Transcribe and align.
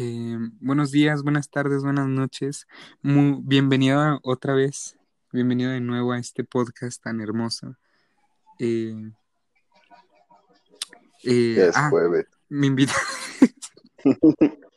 Eh, 0.00 0.36
buenos 0.60 0.92
días, 0.92 1.24
buenas 1.24 1.50
tardes, 1.50 1.82
buenas 1.82 2.06
noches. 2.06 2.68
Muy, 3.02 3.40
bienvenido 3.42 4.20
otra 4.22 4.54
vez, 4.54 4.96
bienvenido 5.32 5.72
de 5.72 5.80
nuevo 5.80 6.12
a 6.12 6.18
este 6.20 6.44
podcast 6.44 7.02
tan 7.02 7.20
hermoso. 7.20 7.74
Eh, 8.60 9.10
eh, 11.24 11.66
Es 11.68 11.76
ah, 11.76 11.90
jueves. 11.90 12.26
mi 12.48 12.68
invita- 12.68 12.94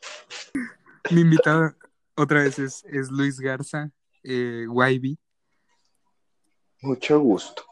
mi 1.12 1.20
invitado 1.20 1.72
otra 2.16 2.42
vez 2.42 2.58
es, 2.58 2.84
es 2.86 3.08
Luis 3.12 3.38
Garza, 3.38 3.92
eh, 4.24 4.66
YB. 4.68 5.18
Mucho 6.80 7.20
gusto. 7.20 7.62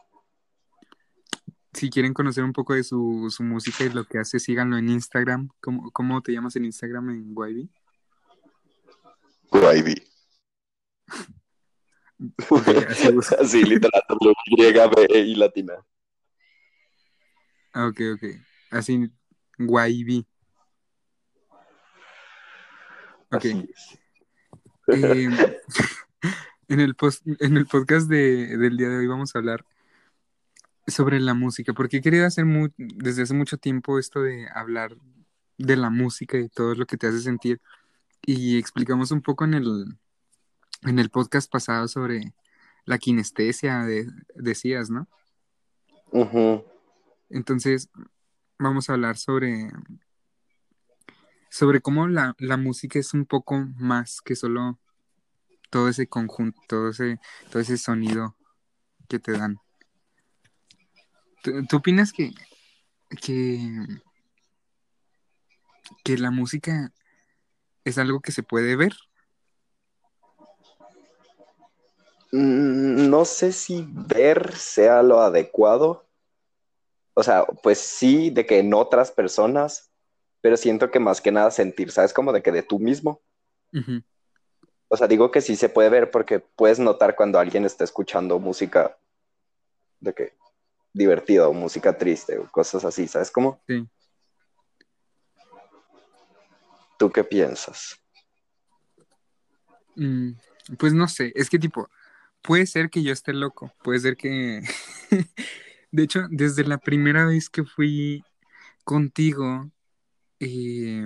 Si 1.73 1.89
quieren 1.89 2.13
conocer 2.13 2.43
un 2.43 2.51
poco 2.53 2.73
de 2.73 2.83
su, 2.83 3.27
su 3.29 3.43
música 3.43 3.83
y 3.85 3.89
lo 3.89 4.03
que 4.05 4.19
hace, 4.19 4.39
síganlo 4.39 4.77
en 4.77 4.89
Instagram. 4.89 5.49
¿Cómo, 5.61 5.89
cómo 5.91 6.21
te 6.21 6.33
llamas 6.33 6.55
en 6.57 6.65
Instagram 6.65 7.09
en 7.11 7.31
YB? 7.33 7.69
YB. 9.53 10.01
Ok, 12.51 12.67
así. 12.87 13.07
Así, 13.39 13.63
griega, 14.55 14.87
B, 14.87 15.07
E 15.09 15.19
y 15.21 15.33
latina. 15.33 15.73
Ah, 17.73 17.87
Ok, 17.87 17.99
ok. 18.13 18.23
Así, 18.69 19.09
YB. 19.57 20.23
Ok. 23.31 23.45
Eh, 23.45 23.65
en, 26.67 26.79
el 26.79 26.93
post- 26.95 27.25
en 27.39 27.57
el 27.57 27.65
podcast 27.65 28.07
de- 28.07 28.55
del 28.55 28.77
día 28.77 28.89
de 28.89 28.97
hoy 28.97 29.07
vamos 29.07 29.33
a 29.35 29.39
hablar 29.39 29.65
sobre 30.87 31.19
la 31.19 31.33
música, 31.33 31.73
porque 31.73 31.97
he 31.97 32.01
querido 32.01 32.25
hacer 32.25 32.45
mu- 32.45 32.69
desde 32.77 33.23
hace 33.23 33.33
mucho 33.33 33.57
tiempo 33.57 33.99
esto 33.99 34.21
de 34.21 34.47
hablar 34.53 34.95
de 35.57 35.75
la 35.75 35.89
música 35.89 36.37
y 36.37 36.49
todo 36.49 36.75
lo 36.75 36.85
que 36.85 36.97
te 36.97 37.07
hace 37.07 37.19
sentir. 37.19 37.61
Y 38.25 38.57
explicamos 38.57 39.11
un 39.11 39.21
poco 39.21 39.45
en 39.45 39.53
el, 39.53 39.97
en 40.83 40.99
el 40.99 41.09
podcast 41.09 41.51
pasado 41.51 41.87
sobre 41.87 42.33
la 42.85 42.97
kinestesia, 42.97 43.83
de- 43.83 44.07
decías, 44.35 44.89
¿no? 44.89 45.07
Entonces, 47.29 47.89
vamos 48.59 48.89
a 48.89 48.93
hablar 48.93 49.17
sobre, 49.17 49.69
sobre 51.49 51.81
cómo 51.81 52.07
la, 52.07 52.35
la 52.39 52.57
música 52.57 52.99
es 52.99 53.13
un 53.13 53.25
poco 53.25 53.65
más 53.77 54.21
que 54.21 54.35
solo 54.35 54.79
todo 55.69 55.89
ese 55.89 56.07
conjunto, 56.07 56.59
todo 56.67 56.89
ese, 56.89 57.19
todo 57.49 57.61
ese 57.61 57.77
sonido 57.77 58.35
que 59.07 59.19
te 59.19 59.31
dan. 59.33 59.59
¿Tú, 61.41 61.65
tú 61.65 61.77
opinas 61.77 62.13
que, 62.13 62.31
que, 63.21 63.59
que 66.03 66.17
la 66.17 66.31
música 66.31 66.91
es 67.83 67.97
algo 67.97 68.21
que 68.21 68.31
se 68.31 68.43
puede 68.43 68.75
ver? 68.75 68.93
Mm, 72.31 73.09
No 73.09 73.25
sé 73.25 73.51
si 73.51 73.87
ver 73.89 74.55
sea 74.55 75.03
lo 75.03 75.21
adecuado. 75.21 76.07
O 77.13 77.23
sea, 77.23 77.45
pues 77.45 77.79
sí, 77.79 78.29
de 78.29 78.45
que 78.45 78.59
en 78.59 78.73
otras 78.73 79.11
personas, 79.11 79.91
pero 80.39 80.55
siento 80.55 80.89
que 80.91 80.99
más 80.99 81.19
que 81.21 81.31
nada 81.31 81.51
sentir, 81.51 81.91
¿sabes? 81.91 82.13
Como 82.13 82.31
de 82.31 82.41
que 82.41 82.51
de 82.51 82.63
tú 82.63 82.79
mismo. 82.79 83.21
O 84.87 84.97
sea, 84.97 85.07
digo 85.07 85.31
que 85.31 85.41
sí 85.41 85.55
se 85.55 85.69
puede 85.69 85.89
ver 85.89 86.11
porque 86.11 86.39
puedes 86.39 86.79
notar 86.79 87.15
cuando 87.15 87.39
alguien 87.39 87.65
está 87.65 87.83
escuchando 87.83 88.39
música 88.39 88.97
de 89.99 90.13
que 90.13 90.33
divertida 90.93 91.47
o 91.47 91.53
música 91.53 91.97
triste 91.97 92.37
o 92.37 92.49
cosas 92.51 92.83
así, 92.85 93.07
¿sabes 93.07 93.31
cómo? 93.31 93.61
sí. 93.67 93.87
¿Tú 96.97 97.09
qué 97.11 97.23
piensas? 97.23 97.99
Mm, 99.95 100.33
pues 100.77 100.93
no 100.93 101.07
sé, 101.07 101.31
es 101.35 101.49
que 101.49 101.57
tipo, 101.57 101.89
puede 102.41 102.65
ser 102.67 102.89
que 102.89 103.01
yo 103.03 103.11
esté 103.11 103.33
loco, 103.33 103.73
puede 103.83 103.99
ser 103.99 104.15
que... 104.17 104.61
De 105.91 106.03
hecho, 106.03 106.27
desde 106.29 106.63
la 106.63 106.77
primera 106.77 107.25
vez 107.25 107.49
que 107.49 107.65
fui 107.65 108.23
contigo, 108.85 109.69
eh, 110.39 111.05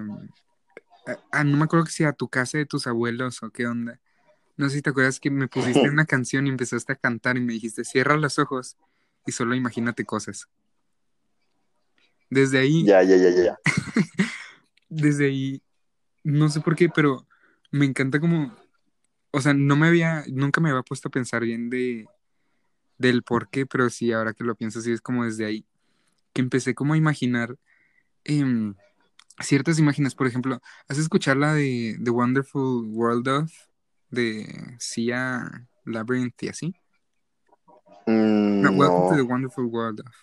a- 1.08 1.40
a- 1.40 1.44
no 1.44 1.58
me 1.58 1.64
acuerdo 1.64 1.86
que 1.86 1.92
si 1.92 2.04
a 2.04 2.14
tu 2.14 2.28
casa 2.30 2.60
de 2.60 2.68
tus 2.68 2.86
abuelos 2.86 3.42
o 3.42 3.50
qué 3.50 3.66
onda. 3.66 4.00
No 4.58 4.70
sé 4.70 4.76
si 4.76 4.82
te 4.84 4.92
acuerdas 4.92 5.20
que 5.20 5.32
me 5.32 5.48
pusiste 5.48 5.90
una 5.90 6.06
canción 6.06 6.46
y 6.46 6.52
empezaste 6.52 6.94
a 6.94 6.98
cantar 6.98 7.36
y 7.38 7.42
me 7.42 7.54
dijiste, 7.54 7.84
cierra 7.84 8.16
los 8.18 8.38
ojos 8.38 8.78
y 9.26 9.32
solo 9.32 9.56
imagínate 9.56 10.06
cosas. 10.06 10.48
Desde 12.30 12.60
ahí, 12.60 12.84
Ya, 12.84 13.04
ya, 13.04 13.16
ya, 13.16 13.30
ya, 13.30 13.44
ya. 13.44 13.60
desde 14.90 15.28
ahí, 15.28 15.62
no 16.24 16.50
sé 16.50 16.62
por 16.62 16.76
qué, 16.76 16.90
pero 16.90 17.28
me 17.72 17.86
encanta 17.86 18.20
como, 18.20 18.56
o 19.32 19.42
sea, 19.42 19.54
no 19.54 19.76
me 19.76 19.88
había, 19.88 20.24
nunca 20.28 20.62
me 20.62 20.70
había 20.70 20.84
puesto 20.84 21.08
a 21.08 21.12
pensar 21.12 21.44
bien 21.44 21.70
de, 21.70 22.08
del 22.98 23.24
por 23.24 23.50
qué, 23.50 23.66
pero 23.66 23.90
sí, 23.90 24.12
ahora 24.12 24.34
que 24.34 24.44
lo 24.44 24.56
pienso, 24.56 24.82
sí 24.82 24.92
es 24.92 25.02
como 25.02 25.26
desde 25.26 25.46
ahí, 25.46 25.66
que 26.34 26.42
empecé 26.42 26.74
como 26.74 26.94
a 26.94 26.98
imaginar 26.98 27.58
em, 28.24 28.76
ciertas 29.40 29.80
imágenes, 29.80 30.16
por 30.16 30.28
ejemplo, 30.28 30.62
¿has 30.88 30.98
escuchado 30.98 31.40
la 31.40 31.54
de 31.54 31.98
The 32.04 32.12
Wonderful 32.12 32.86
World 32.88 33.28
of, 33.28 33.52
de 34.10 34.76
Sia 34.80 35.68
Labyrinth 35.84 36.42
y 36.44 36.50
así? 36.50 36.76
Mm, 38.06 38.62
No, 38.62 38.72
Welcome 38.72 39.10
to 39.10 39.16
the 39.16 39.24
Wonderful 39.24 39.66
World 39.66 40.02
of. 40.02 40.16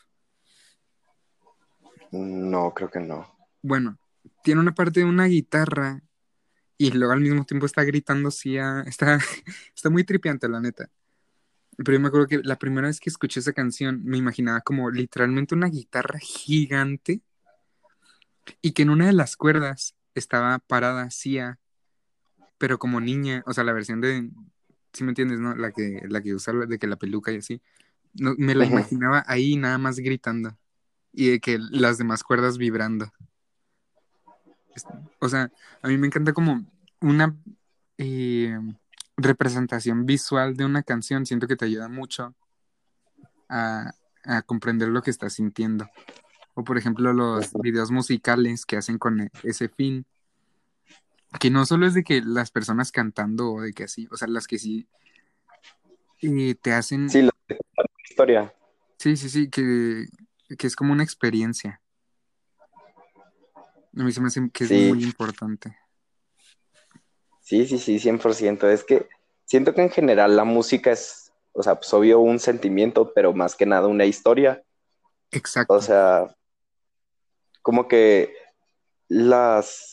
no, 2.12 2.72
creo 2.74 2.90
que 2.90 3.00
no. 3.00 3.26
Bueno, 3.62 3.98
tiene 4.42 4.60
una 4.60 4.74
parte 4.74 5.00
de 5.00 5.06
una 5.06 5.26
guitarra 5.26 6.02
y 6.76 6.90
luego 6.90 7.12
al 7.12 7.20
mismo 7.20 7.44
tiempo 7.44 7.66
está 7.66 7.84
gritando 7.84 8.30
Sia, 8.30 8.82
está, 8.86 9.18
está 9.74 9.90
muy 9.90 10.04
tripiante, 10.04 10.48
la 10.48 10.60
neta. 10.60 10.90
Pero 11.76 11.92
yo 11.92 12.00
me 12.00 12.08
acuerdo 12.08 12.26
que 12.26 12.40
la 12.42 12.56
primera 12.56 12.88
vez 12.88 13.00
que 13.00 13.08
escuché 13.08 13.40
esa 13.40 13.52
canción 13.52 14.02
me 14.04 14.18
imaginaba 14.18 14.60
como 14.60 14.90
literalmente 14.90 15.54
una 15.54 15.68
guitarra 15.68 16.18
gigante 16.18 17.22
y 18.60 18.72
que 18.72 18.82
en 18.82 18.90
una 18.90 19.06
de 19.06 19.12
las 19.14 19.36
cuerdas 19.36 19.94
estaba 20.14 20.58
parada 20.58 21.10
Sia, 21.10 21.58
pero 22.58 22.78
como 22.78 23.00
niña, 23.00 23.42
o 23.46 23.54
sea, 23.54 23.64
la 23.64 23.72
versión 23.72 24.00
de, 24.00 24.30
si 24.92 25.04
me 25.04 25.10
entiendes, 25.10 25.40
¿no? 25.40 25.54
La 25.54 25.72
que, 25.72 26.02
la 26.08 26.20
que 26.22 26.34
usa 26.34 26.52
la- 26.52 26.66
de 26.66 26.78
que 26.78 26.86
la 26.86 26.96
peluca 26.96 27.32
y 27.32 27.36
así. 27.38 27.60
No, 28.14 28.34
me 28.36 28.54
la 28.54 28.64
imaginaba 28.66 29.24
ahí 29.26 29.56
nada 29.56 29.78
más 29.78 29.96
gritando 29.98 30.56
y 31.12 31.30
de 31.30 31.40
que 31.40 31.58
las 31.58 31.98
demás 31.98 32.22
cuerdas 32.22 32.58
vibrando. 32.58 33.10
O 35.20 35.28
sea, 35.28 35.50
a 35.82 35.88
mí 35.88 35.96
me 35.98 36.06
encanta 36.06 36.32
como 36.32 36.64
una 37.00 37.36
eh, 37.98 38.58
representación 39.16 40.06
visual 40.06 40.56
de 40.56 40.64
una 40.64 40.82
canción. 40.82 41.26
Siento 41.26 41.46
que 41.46 41.56
te 41.56 41.66
ayuda 41.66 41.88
mucho 41.88 42.34
a, 43.48 43.92
a 44.24 44.42
comprender 44.42 44.88
lo 44.88 45.02
que 45.02 45.10
estás 45.10 45.34
sintiendo. 45.34 45.88
O 46.54 46.64
por 46.64 46.76
ejemplo, 46.78 47.12
los 47.12 47.52
videos 47.54 47.90
musicales 47.90 48.66
que 48.66 48.76
hacen 48.76 48.98
con 48.98 49.20
e- 49.20 49.30
ese 49.42 49.68
fin. 49.68 50.04
Que 51.40 51.50
no 51.50 51.64
solo 51.66 51.86
es 51.86 51.94
de 51.94 52.04
que 52.04 52.20
las 52.20 52.50
personas 52.50 52.92
cantando 52.92 53.52
o 53.52 53.60
de 53.62 53.72
que 53.72 53.84
así, 53.84 54.08
o 54.10 54.16
sea, 54.16 54.28
las 54.28 54.46
que 54.46 54.58
sí 54.58 54.86
eh, 56.20 56.54
te 56.54 56.72
hacen. 56.72 57.08
Sí, 57.10 57.22
la 57.22 57.32
historia. 58.08 58.54
Sí, 58.98 59.16
sí, 59.16 59.28
sí, 59.28 59.50
que, 59.50 60.06
que 60.56 60.66
es 60.66 60.76
como 60.76 60.92
una 60.92 61.02
experiencia. 61.02 61.80
A 63.96 64.02
mí 64.02 64.12
se 64.12 64.20
me 64.20 64.28
hace 64.28 64.48
que 64.52 64.64
es 64.64 64.70
muy 64.70 65.04
importante. 65.04 65.76
Sí, 67.40 67.66
sí, 67.66 67.78
sí, 67.78 67.98
100%. 67.98 68.68
Es 68.70 68.84
que 68.84 69.08
siento 69.44 69.74
que 69.74 69.82
en 69.82 69.90
general 69.90 70.36
la 70.36 70.44
música 70.44 70.92
es, 70.92 71.32
o 71.52 71.62
sea, 71.62 71.74
pues 71.74 71.92
obvio 71.92 72.20
un 72.20 72.38
sentimiento, 72.38 73.12
pero 73.12 73.34
más 73.34 73.56
que 73.56 73.66
nada 73.66 73.88
una 73.88 74.06
historia. 74.06 74.62
Exacto. 75.30 75.74
O 75.74 75.82
sea, 75.82 76.34
como 77.60 77.88
que 77.88 78.34
las 79.08 79.91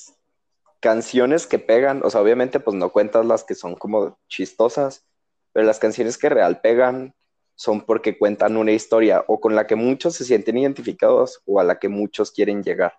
canciones 0.80 1.48
que 1.48 1.60
pegan, 1.60 2.02
o 2.04 2.10
sea, 2.10 2.22
obviamente 2.22 2.60
pues 2.60 2.76
no 2.76 2.92
cuentas 2.92 3.26
las 3.26 3.44
que 3.44 3.56
son 3.56 3.76
como 3.76 4.18
chistosas, 4.28 5.06
pero 5.52 5.66
las 5.66 5.80
canciones 5.80 6.18
que 6.18 6.30
real 6.30 6.62
pegan 6.62 7.14
son 7.56 7.82
porque 7.82 8.18
cuentan 8.18 8.56
una 8.56 8.72
historia 8.72 9.24
o 9.28 9.42
con 9.42 9.56
la 9.56 9.68
que 9.68 9.76
muchos 9.76 10.16
se 10.16 10.24
sienten 10.24 10.58
identificados 10.58 11.42
o 11.46 11.60
a 11.60 11.64
la 11.64 11.78
que 11.78 11.90
muchos 11.90 12.32
quieren 12.32 12.64
llegar. 12.64 12.94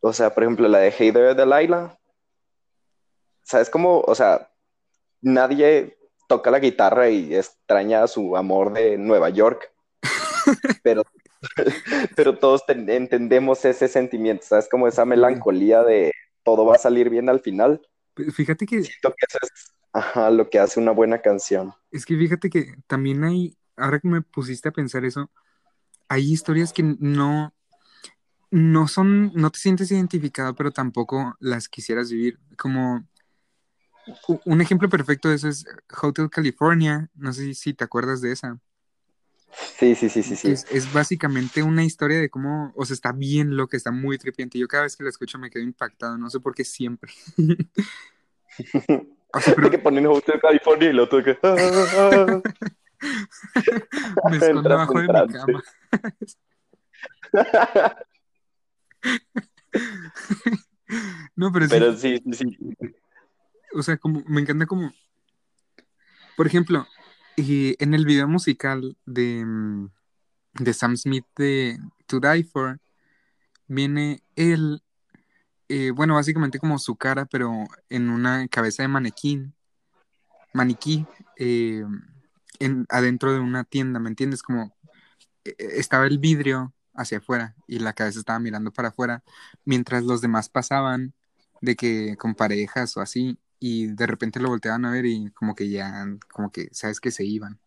O 0.00 0.12
sea, 0.12 0.32
por 0.32 0.44
ejemplo, 0.44 0.68
la 0.68 0.78
de 0.78 0.94
Hey 0.96 1.10
There 1.10 1.34
Delilah, 1.34 1.98
¿sabes 3.42 3.68
cómo? 3.70 4.00
O 4.00 4.14
sea, 4.14 4.52
nadie 5.22 5.98
toca 6.28 6.50
la 6.50 6.58
guitarra 6.58 7.08
y 7.08 7.34
extraña 7.34 8.02
a 8.02 8.06
su 8.06 8.36
amor 8.36 8.72
de 8.72 8.96
Nueva 8.98 9.30
York, 9.30 9.72
pero, 10.82 11.02
pero 12.16 12.38
todos 12.38 12.66
ten- 12.66 12.88
entendemos 12.90 13.64
ese 13.64 13.88
sentimiento, 13.88 14.44
¿sabes? 14.46 14.68
Como 14.70 14.88
esa 14.88 15.04
melancolía 15.04 15.82
de 15.82 16.12
todo 16.42 16.66
va 16.66 16.76
a 16.76 16.78
salir 16.78 17.10
bien 17.10 17.28
al 17.28 17.40
final. 17.40 17.80
Fíjate 18.32 18.66
que 18.66 18.92
Siento 18.92 19.10
que 19.16 19.26
eso 19.28 19.38
es 19.42 19.72
ajá, 19.92 20.30
lo 20.30 20.48
que 20.50 20.58
hace 20.60 20.78
una 20.80 20.92
buena 20.92 21.20
canción. 21.20 21.74
Es 21.90 22.06
que 22.06 22.16
fíjate 22.16 22.50
que 22.50 22.74
también 22.86 23.22
hay, 23.24 23.56
ahora 23.76 24.00
que 24.00 24.08
me 24.08 24.22
pusiste 24.22 24.68
a 24.68 24.72
pensar 24.72 25.04
eso, 25.04 25.30
hay 26.08 26.32
historias 26.32 26.72
que 26.72 26.82
no, 26.84 27.54
no 28.50 28.88
son, 28.88 29.32
no 29.34 29.50
te 29.50 29.58
sientes 29.60 29.90
identificado, 29.92 30.54
pero 30.54 30.72
tampoco 30.72 31.36
las 31.40 31.68
quisieras 31.68 32.10
vivir. 32.10 32.40
Como 32.58 33.06
un 34.44 34.60
ejemplo 34.60 34.88
perfecto 34.88 35.28
de 35.28 35.36
eso 35.36 35.48
es 35.48 35.64
Hotel 36.02 36.30
California. 36.30 37.10
No 37.14 37.32
sé 37.32 37.54
si 37.54 37.74
te 37.74 37.84
acuerdas 37.84 38.20
de 38.20 38.32
esa. 38.32 38.58
Sí, 39.78 39.94
sí, 39.94 40.08
sí, 40.08 40.22
sí, 40.22 40.36
sí. 40.36 40.52
Es, 40.52 40.92
básicamente 40.92 41.62
una 41.62 41.84
historia 41.84 42.18
de 42.18 42.28
cómo, 42.28 42.72
o 42.76 42.84
sea, 42.84 42.94
está 42.94 43.12
bien 43.12 43.56
lo 43.56 43.68
que 43.68 43.76
está 43.76 43.90
muy 43.90 44.18
tripiente. 44.18 44.58
Yo 44.58 44.66
cada 44.68 44.82
vez 44.84 44.96
que 44.96 45.04
la 45.04 45.10
escucho 45.10 45.38
me 45.38 45.50
quedo 45.50 45.62
impactado, 45.62 46.18
no 46.18 46.28
sé 46.30 46.40
por 46.40 46.54
qué 46.54 46.64
siempre. 46.64 47.12
o 49.32 49.40
sea, 49.40 49.54
pero... 49.54 49.70
que 49.70 49.78
ponen 49.78 50.06
Hotel 50.06 50.40
California 50.40 50.90
y 50.90 50.92
lo 50.92 51.04
otro 51.04 51.22
que... 51.22 51.38
me 54.30 54.36
escondo 54.36 54.72
abajo 54.72 54.98
de 54.98 55.08
mi 55.08 55.32
cama. 55.32 55.62
no, 61.36 61.52
pero, 61.52 61.66
pero 61.68 61.96
sí. 61.96 62.22
sí, 62.32 62.58
O 63.74 63.82
sea, 63.82 63.96
como 63.96 64.22
me 64.26 64.40
encanta 64.40 64.66
como, 64.66 64.92
por 66.36 66.46
ejemplo, 66.46 66.86
en 67.36 67.94
el 67.94 68.04
video 68.04 68.28
musical 68.28 68.96
de, 69.06 69.44
mm, 69.44 69.90
de 70.54 70.74
Sam 70.74 70.96
Smith 70.96 71.26
de 71.36 71.78
To 72.06 72.20
Die 72.20 72.44
For, 72.44 72.80
viene 73.66 74.22
él, 74.36 74.82
eh, 75.68 75.90
bueno, 75.90 76.14
básicamente 76.14 76.58
como 76.58 76.78
su 76.78 76.96
cara, 76.96 77.26
pero 77.26 77.52
en 77.88 78.10
una 78.10 78.48
cabeza 78.48 78.82
de 78.82 78.88
manequín, 78.88 79.54
maniquí, 80.52 81.06
eh, 81.36 81.84
en, 82.60 82.86
adentro 82.88 83.32
de 83.32 83.40
una 83.40 83.64
tienda, 83.64 84.00
¿me 84.00 84.10
entiendes? 84.10 84.42
Como 84.42 84.74
eh, 85.44 85.54
estaba 85.58 86.06
el 86.06 86.18
vidrio 86.18 86.74
hacia 86.94 87.18
afuera 87.18 87.56
y 87.66 87.80
la 87.80 87.92
cabeza 87.92 88.20
estaba 88.20 88.38
mirando 88.38 88.72
para 88.72 88.88
afuera, 88.88 89.24
mientras 89.64 90.04
los 90.04 90.20
demás 90.20 90.48
pasaban 90.48 91.14
de 91.60 91.76
que 91.76 92.16
con 92.16 92.34
parejas 92.34 92.96
o 92.96 93.00
así, 93.00 93.38
y 93.60 93.86
de 93.86 94.06
repente 94.06 94.40
lo 94.40 94.48
volteaban 94.48 94.84
a 94.84 94.90
ver 94.90 95.06
y 95.06 95.30
como 95.30 95.54
que 95.54 95.68
ya, 95.68 96.06
como 96.32 96.50
que, 96.50 96.68
sabes 96.72 97.00
que 97.00 97.10
se 97.10 97.24
iban. 97.24 97.58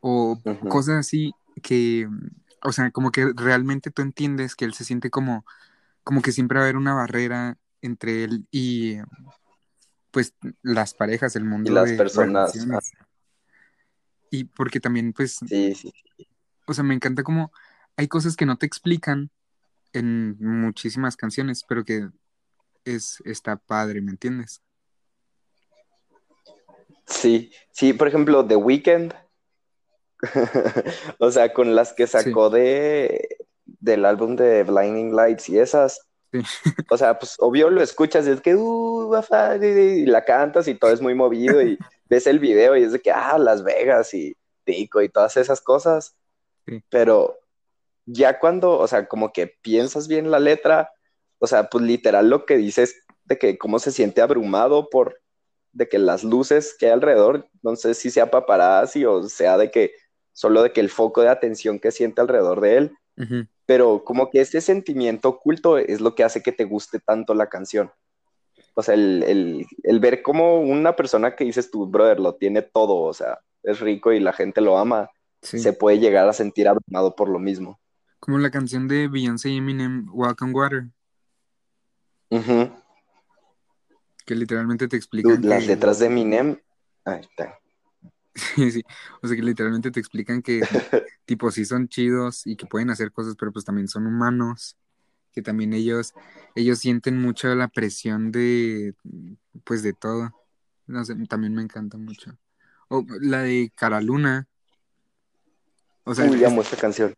O 0.00 0.40
cosas 0.68 0.96
así 0.96 1.32
que, 1.62 2.08
o 2.62 2.72
sea, 2.72 2.90
como 2.90 3.10
que 3.10 3.32
realmente 3.34 3.90
tú 3.90 4.02
entiendes 4.02 4.54
que 4.54 4.64
él 4.64 4.74
se 4.74 4.84
siente 4.84 5.10
como, 5.10 5.44
como 6.04 6.22
que 6.22 6.32
siempre 6.32 6.58
va 6.58 6.64
a 6.64 6.66
haber 6.66 6.76
una 6.76 6.94
barrera 6.94 7.58
entre 7.82 8.24
él 8.24 8.46
y 8.50 8.96
pues 10.10 10.34
las 10.62 10.94
parejas, 10.94 11.36
el 11.36 11.44
mundo. 11.44 11.70
Y 11.70 11.74
las 11.74 11.92
personas. 11.92 12.52
Y 14.30 14.44
porque 14.44 14.80
también, 14.80 15.12
pues, 15.12 15.38
sí, 15.46 15.74
sí. 15.74 15.92
o 16.66 16.74
sea, 16.74 16.84
me 16.84 16.94
encanta 16.94 17.22
como 17.22 17.52
hay 17.96 18.08
cosas 18.08 18.36
que 18.36 18.46
no 18.46 18.56
te 18.56 18.66
explican 18.66 19.30
en 19.92 20.36
muchísimas 20.38 21.16
canciones, 21.16 21.64
pero 21.66 21.84
que 21.84 22.08
es, 22.84 23.22
está 23.24 23.56
padre, 23.56 24.00
¿me 24.02 24.10
entiendes? 24.10 24.62
Sí, 27.06 27.52
sí, 27.70 27.92
por 27.92 28.08
ejemplo, 28.08 28.46
The 28.46 28.56
Weeknd, 28.56 29.14
o 31.18 31.30
sea, 31.30 31.52
con 31.52 31.74
las 31.74 31.92
que 31.92 32.06
sacó 32.06 32.50
de 32.50 33.28
del 33.64 34.04
álbum 34.04 34.36
de 34.36 34.64
Blinding 34.64 35.14
Lights 35.14 35.48
y 35.48 35.58
esas, 35.58 36.00
o 36.90 36.96
sea, 36.96 37.18
pues 37.18 37.36
obvio 37.38 37.70
lo 37.70 37.82
escuchas 37.82 38.26
y 38.26 38.30
es 38.30 38.40
que, 38.40 38.54
uh, 38.54 39.12
y 39.62 40.06
la 40.06 40.24
cantas 40.24 40.68
y 40.68 40.74
todo 40.74 40.92
es 40.92 41.00
muy 41.00 41.14
movido 41.14 41.62
y 41.62 41.78
ves 42.08 42.26
el 42.26 42.38
video 42.38 42.76
y 42.76 42.82
es 42.82 42.92
de 42.92 43.00
que, 43.00 43.10
ah, 43.10 43.38
Las 43.38 43.62
Vegas 43.62 44.12
y 44.14 44.36
Tico 44.64 45.02
y 45.02 45.08
todas 45.08 45.36
esas 45.36 45.60
cosas, 45.60 46.16
pero 46.88 47.38
ya 48.06 48.38
cuando, 48.38 48.78
o 48.78 48.86
sea, 48.86 49.06
como 49.06 49.32
que 49.32 49.46
piensas 49.46 50.08
bien 50.08 50.30
la 50.30 50.40
letra, 50.40 50.90
o 51.38 51.46
sea, 51.46 51.68
pues 51.68 51.84
literal 51.84 52.28
lo 52.28 52.44
que 52.46 52.56
dices 52.56 53.04
de 53.24 53.38
que 53.38 53.58
cómo 53.58 53.78
se 53.78 53.92
siente 53.92 54.22
abrumado 54.22 54.88
por 54.90 55.20
de 55.76 55.88
que 55.88 55.98
las 55.98 56.24
luces 56.24 56.74
que 56.78 56.86
hay 56.86 56.92
alrededor, 56.92 57.48
no 57.62 57.76
sé 57.76 57.94
si 57.94 58.10
sea 58.10 58.30
paparazzi 58.30 59.04
o 59.04 59.22
sea 59.24 59.58
de 59.58 59.70
que 59.70 59.92
solo 60.32 60.62
de 60.62 60.72
que 60.72 60.80
el 60.80 60.88
foco 60.88 61.20
de 61.20 61.28
atención 61.28 61.78
que 61.78 61.90
siente 61.90 62.20
alrededor 62.20 62.60
de 62.60 62.76
él, 62.76 62.96
pero 63.66 64.04
como 64.04 64.30
que 64.30 64.40
ese 64.40 64.60
sentimiento 64.60 65.28
oculto 65.30 65.78
es 65.78 66.00
lo 66.00 66.14
que 66.14 66.24
hace 66.24 66.42
que 66.42 66.52
te 66.52 66.64
guste 66.64 66.98
tanto 67.00 67.34
la 67.34 67.48
canción. 67.48 67.90
O 68.74 68.82
sea, 68.82 68.94
el, 68.94 69.66
ver 70.00 70.22
como 70.22 70.60
una 70.60 70.94
persona 70.94 71.34
que 71.34 71.44
dices 71.44 71.70
tú, 71.70 71.86
brother, 71.86 72.20
lo 72.20 72.34
tiene 72.34 72.60
todo, 72.60 72.96
o 72.96 73.14
sea, 73.14 73.38
es 73.62 73.80
rico 73.80 74.12
y 74.12 74.20
la 74.20 74.34
gente 74.34 74.60
lo 74.60 74.76
ama, 74.76 75.08
se 75.40 75.72
puede 75.72 75.98
llegar 75.98 76.28
a 76.28 76.34
sentir 76.34 76.68
abrumado 76.68 77.16
por 77.16 77.30
lo 77.30 77.38
mismo. 77.38 77.80
Como 78.20 78.38
la 78.38 78.50
canción 78.50 78.88
de 78.88 79.08
Beyoncé 79.08 79.50
y 79.50 79.56
Eminem, 79.58 80.06
Walk 80.12 80.42
on 80.42 80.54
Water. 80.54 80.84
Que 84.26 84.34
literalmente 84.34 84.88
te 84.88 84.96
explican. 84.96 85.40
las 85.42 85.66
letras 85.66 85.98
de 85.98 86.06
Eminem. 86.06 86.58
Ahí 87.04 87.20
está. 87.20 87.58
Sí, 88.54 88.70
sí. 88.70 88.82
O 89.22 89.26
sea 89.26 89.34
que 89.34 89.42
literalmente 89.42 89.90
te 89.90 89.98
explican 89.98 90.42
que, 90.42 90.60
tipo, 91.24 91.50
sí 91.50 91.64
son 91.64 91.88
chidos 91.88 92.46
y 92.46 92.54
que 92.54 92.66
pueden 92.66 92.90
hacer 92.90 93.10
cosas, 93.10 93.34
pero 93.34 93.50
pues 93.50 93.64
también 93.64 93.88
son 93.88 94.06
humanos. 94.06 94.76
Que 95.32 95.40
también 95.40 95.72
ellos, 95.72 96.12
ellos 96.54 96.78
sienten 96.80 97.18
mucho 97.18 97.54
la 97.54 97.68
presión 97.68 98.32
de, 98.32 98.94
pues, 99.64 99.82
de 99.82 99.94
todo. 99.94 100.34
No 100.86 101.02
sé, 101.04 101.14
también 101.30 101.54
me 101.54 101.62
encanta 101.62 101.96
mucho. 101.96 102.36
O 102.88 103.06
la 103.20 103.40
de 103.40 103.72
Cara 103.74 104.02
Luna. 104.02 104.46
O 106.04 106.14
sea, 106.14 106.30
Uy, 106.30 106.44
amo 106.44 106.60
esta 106.60 106.76
canción. 106.76 107.14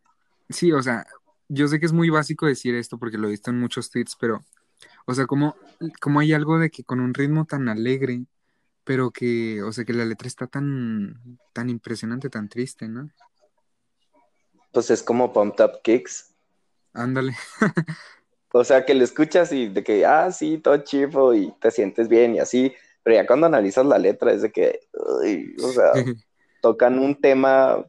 Sí, 0.49 0.71
o 0.71 0.81
sea, 0.81 1.05
yo 1.47 1.67
sé 1.67 1.79
que 1.79 1.85
es 1.85 1.93
muy 1.93 2.09
básico 2.09 2.45
decir 2.45 2.75
esto 2.75 2.97
porque 2.97 3.17
lo 3.17 3.27
he 3.27 3.31
visto 3.31 3.51
en 3.51 3.59
muchos 3.59 3.89
tweets, 3.89 4.15
pero, 4.19 4.43
o 5.05 5.13
sea, 5.13 5.25
como, 5.25 5.55
como 6.01 6.19
hay 6.19 6.33
algo 6.33 6.59
de 6.59 6.69
que 6.69 6.83
con 6.83 6.99
un 6.99 7.13
ritmo 7.13 7.45
tan 7.45 7.69
alegre, 7.69 8.25
pero 8.83 9.11
que, 9.11 9.61
o 9.63 9.71
sea, 9.71 9.85
que 9.85 9.93
la 9.93 10.05
letra 10.05 10.27
está 10.27 10.47
tan, 10.47 11.39
tan 11.53 11.69
impresionante, 11.69 12.29
tan 12.29 12.49
triste, 12.49 12.87
¿no? 12.87 13.09
Pues 14.71 14.89
es 14.91 15.03
como 15.03 15.33
Pumped 15.33 15.63
Up 15.63 15.81
Kicks. 15.83 16.33
Ándale. 16.93 17.35
o 18.53 18.63
sea, 18.63 18.85
que 18.85 18.93
lo 18.93 19.03
escuchas 19.03 19.51
y 19.51 19.67
de 19.67 19.83
que, 19.83 20.05
ah, 20.05 20.31
sí, 20.31 20.57
todo 20.57 20.77
chivo 20.77 21.33
y 21.33 21.53
te 21.59 21.71
sientes 21.71 22.07
bien 22.07 22.35
y 22.35 22.39
así, 22.39 22.73
pero 23.03 23.15
ya 23.15 23.27
cuando 23.27 23.47
analizas 23.47 23.85
la 23.85 23.97
letra 23.97 24.31
es 24.31 24.41
de 24.41 24.51
que, 24.51 24.79
o 24.93 25.71
sea, 25.71 25.91
tocan 26.61 26.99
un 26.99 27.19
tema 27.19 27.85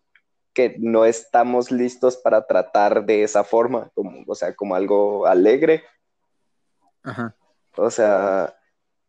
que 0.53 0.77
no 0.79 1.05
estamos 1.05 1.71
listos 1.71 2.17
para 2.17 2.47
tratar 2.47 3.05
de 3.05 3.23
esa 3.23 3.45
forma, 3.45 3.91
como, 3.95 4.25
o 4.27 4.35
sea, 4.35 4.55
como 4.55 4.75
algo 4.75 5.27
alegre. 5.27 5.85
Ajá. 7.03 7.35
O 7.77 7.91
sea, 7.91 8.55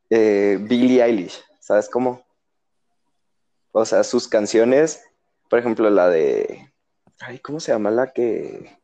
eh, 0.09 0.57
Billie 0.61 1.03
Eilish, 1.03 1.43
¿sabes 1.59 1.89
cómo? 1.89 2.25
O 3.71 3.85
sea, 3.85 4.03
sus 4.03 4.27
canciones, 4.27 5.03
por 5.49 5.59
ejemplo, 5.59 5.89
la 5.89 6.09
de. 6.09 6.73
Ay, 7.19 7.39
¿cómo 7.39 7.59
se 7.59 7.71
llama 7.71 7.91
la 7.91 8.11
que 8.11 8.77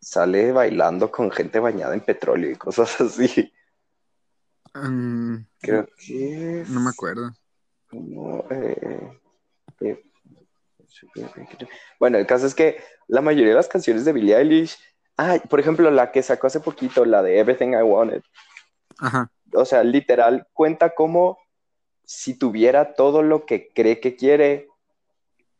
sale 0.00 0.52
bailando 0.52 1.10
con 1.10 1.30
gente 1.30 1.58
bañada 1.58 1.94
en 1.94 2.00
petróleo 2.00 2.50
y 2.50 2.56
cosas 2.56 3.00
así? 3.00 3.52
Creo 5.60 5.88
que. 5.96 6.64
No 6.68 6.80
me 6.80 6.90
acuerdo. 6.90 7.32
Eh, 8.50 9.20
eh, 9.80 10.04
bueno, 11.98 12.18
el 12.18 12.26
caso 12.26 12.46
es 12.46 12.54
que 12.54 12.82
la 13.06 13.20
mayoría 13.20 13.50
de 13.50 13.56
las 13.56 13.68
canciones 13.68 14.04
de 14.04 14.12
Billie 14.12 14.36
Eilish, 14.36 14.78
ah, 15.16 15.38
por 15.48 15.60
ejemplo, 15.60 15.90
la 15.90 16.12
que 16.12 16.22
sacó 16.22 16.46
hace 16.46 16.60
poquito, 16.60 17.04
la 17.04 17.22
de 17.22 17.38
Everything 17.38 17.70
I 17.70 17.82
Wanted. 17.82 18.22
Ajá. 18.98 19.30
O 19.54 19.64
sea, 19.64 19.84
literal, 19.84 20.46
cuenta 20.52 20.90
como 20.90 21.38
si 22.04 22.34
tuviera 22.38 22.94
todo 22.94 23.22
lo 23.22 23.46
que 23.46 23.68
cree 23.72 24.00
que 24.00 24.16
quiere, 24.16 24.68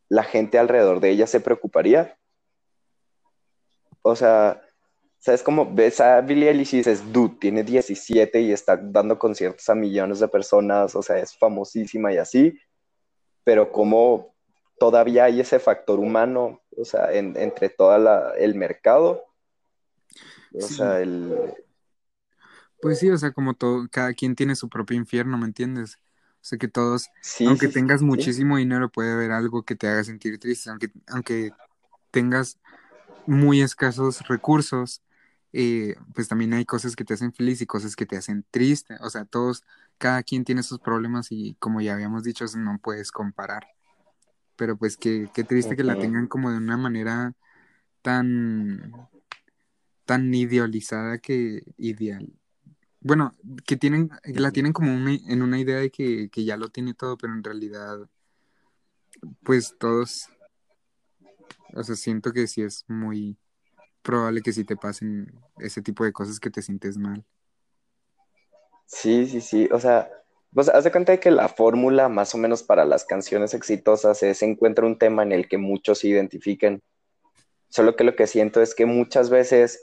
la 0.09 0.23
gente 0.23 0.59
alrededor 0.59 1.01
de 1.01 1.11
ella 1.11 1.27
se 1.27 1.41
preocuparía. 1.41 2.17
O 4.03 4.15
sea, 4.15 4.63
¿sabes 5.19 5.43
cómo 5.43 5.69
ves 5.75 6.01
a 6.01 6.21
Billie 6.21 6.49
Eilish 6.49 6.75
y 6.75 6.77
dices, 6.79 7.13
dude, 7.13 7.37
tiene 7.41 7.65
17 7.65 8.41
y 8.41 8.53
está 8.53 8.77
dando 8.77 9.19
conciertos 9.19 9.69
a 9.69 9.75
millones 9.75 10.21
de 10.21 10.29
personas, 10.29 10.95
o 10.95 11.03
sea, 11.03 11.19
es 11.19 11.37
famosísima 11.37 12.13
y 12.13 12.19
así, 12.19 12.59
pero 13.43 13.73
como 13.73 14.35
todavía 14.79 15.25
hay 15.25 15.41
ese 15.41 15.59
factor 15.59 15.99
humano, 15.99 16.63
o 16.77 16.85
sea, 16.85 17.13
entre 17.13 17.69
todo 17.69 18.35
el 18.37 18.55
mercado. 18.55 19.25
O 20.55 20.61
sea, 20.61 21.01
el... 21.01 21.55
Pues 22.81 22.99
sí, 22.99 23.11
o 23.11 23.17
sea, 23.19 23.33
como 23.33 23.55
todo, 23.55 23.89
cada 23.91 24.13
quien 24.13 24.37
tiene 24.37 24.55
su 24.55 24.69
propio 24.69 24.97
infierno, 24.97 25.39
¿me 25.39 25.47
entiendes? 25.47 25.99
O 26.35 26.49
sea, 26.49 26.59
que 26.59 26.69
todos, 26.69 27.09
aunque 27.47 27.69
tengas 27.69 28.03
muchísimo 28.03 28.57
dinero, 28.57 28.91
puede 28.91 29.13
haber 29.13 29.33
algo 29.33 29.63
que 29.63 29.75
te 29.75 29.89
haga 29.89 30.05
sentir 30.05 30.39
triste, 30.39 30.71
aunque, 30.71 30.91
aunque 31.09 31.51
tengas 32.11 32.59
muy 33.27 33.63
escasos 33.63 34.21
recursos, 34.29 35.03
eh, 35.53 35.97
pues 36.15 36.29
también 36.29 36.53
hay 36.53 36.65
cosas 36.65 36.95
que 36.95 37.05
te 37.05 37.15
hacen 37.15 37.33
feliz 37.33 37.61
y 37.61 37.67
cosas 37.67 37.97
que 37.97 38.07
te 38.07 38.17
hacen 38.17 38.45
triste. 38.51 38.97
O 39.01 39.11
sea, 39.11 39.25
todos, 39.25 39.65
cada 39.99 40.23
quien 40.23 40.45
tiene 40.45 40.63
sus 40.63 40.79
problemas 40.79 41.33
y 41.33 41.57
como 41.59 41.81
ya 41.81 41.95
habíamos 41.95 42.23
dicho, 42.23 42.45
no 42.57 42.79
puedes 42.79 43.11
comparar 43.11 43.67
pero 44.57 44.77
pues 44.77 44.97
qué, 44.97 45.29
qué 45.33 45.45
triste 45.45 45.77
que 45.77 45.85
la 45.85 45.99
tengan 45.99 46.27
como 46.27 46.51
de 46.51 46.57
una 46.57 46.77
manera 46.77 47.35
tan, 48.03 48.93
tan 50.07 50.33
idealizada 50.33 51.19
que 51.19 51.63
ideal. 51.77 52.33
Bueno, 53.01 53.35
que 53.67 53.77
tienen, 53.77 54.11
la 54.25 54.51
tienen 54.51 54.73
como 54.73 54.91
en 54.91 55.43
una 55.43 55.61
idea 55.61 55.77
de 55.77 55.91
que, 55.91 56.29
que 56.31 56.45
ya 56.45 56.57
lo 56.57 56.71
tiene 56.71 56.95
todo, 56.95 57.17
pero 57.19 57.33
en 57.35 57.45
realidad, 57.45 57.99
pues 59.43 59.77
todos, 59.79 60.29
o 61.75 61.83
sea, 61.83 61.95
siento 61.95 62.33
que 62.33 62.47
sí 62.47 62.63
es 62.63 62.85
muy 62.89 63.37
probable 64.03 64.41
que 64.41 64.53
sí 64.53 64.65
te 64.65 64.77
pasen 64.77 65.33
ese 65.59 65.83
tipo 65.83 66.05
de 66.05 66.13
cosas 66.13 66.41
que 66.41 66.51
te 66.51 66.63
sientes 66.63 66.97
mal. 66.97 67.25
Sí, 68.87 69.27
sí, 69.27 69.41
sí. 69.41 69.69
O 69.73 69.81
sea, 69.81 70.09
pues 70.55 70.69
haz 70.69 70.85
de 70.85 70.93
cuenta 70.93 71.13
de 71.13 71.21
que 71.21 71.31
la 71.31 71.49
fórmula 71.49 72.09
más 72.09 72.35
o 72.35 72.39
menos 72.39 72.63
para 72.63 72.85
las 72.85 73.05
canciones 73.05 73.53
exitosas 73.53 74.23
es 74.23 74.43
encuentra 74.43 74.87
un 74.87 74.99
tema 74.99 75.23
en 75.23 75.33
el 75.33 75.49
que 75.49 75.59
muchos 75.59 75.99
se 75.99 76.09
identifiquen. 76.09 76.83
Solo 77.69 77.97
que 77.97 78.05
lo 78.05 78.15
que 78.15 78.27
siento 78.27 78.63
es 78.63 78.75
que 78.75 78.87
muchas 78.87 79.29
veces 79.29 79.81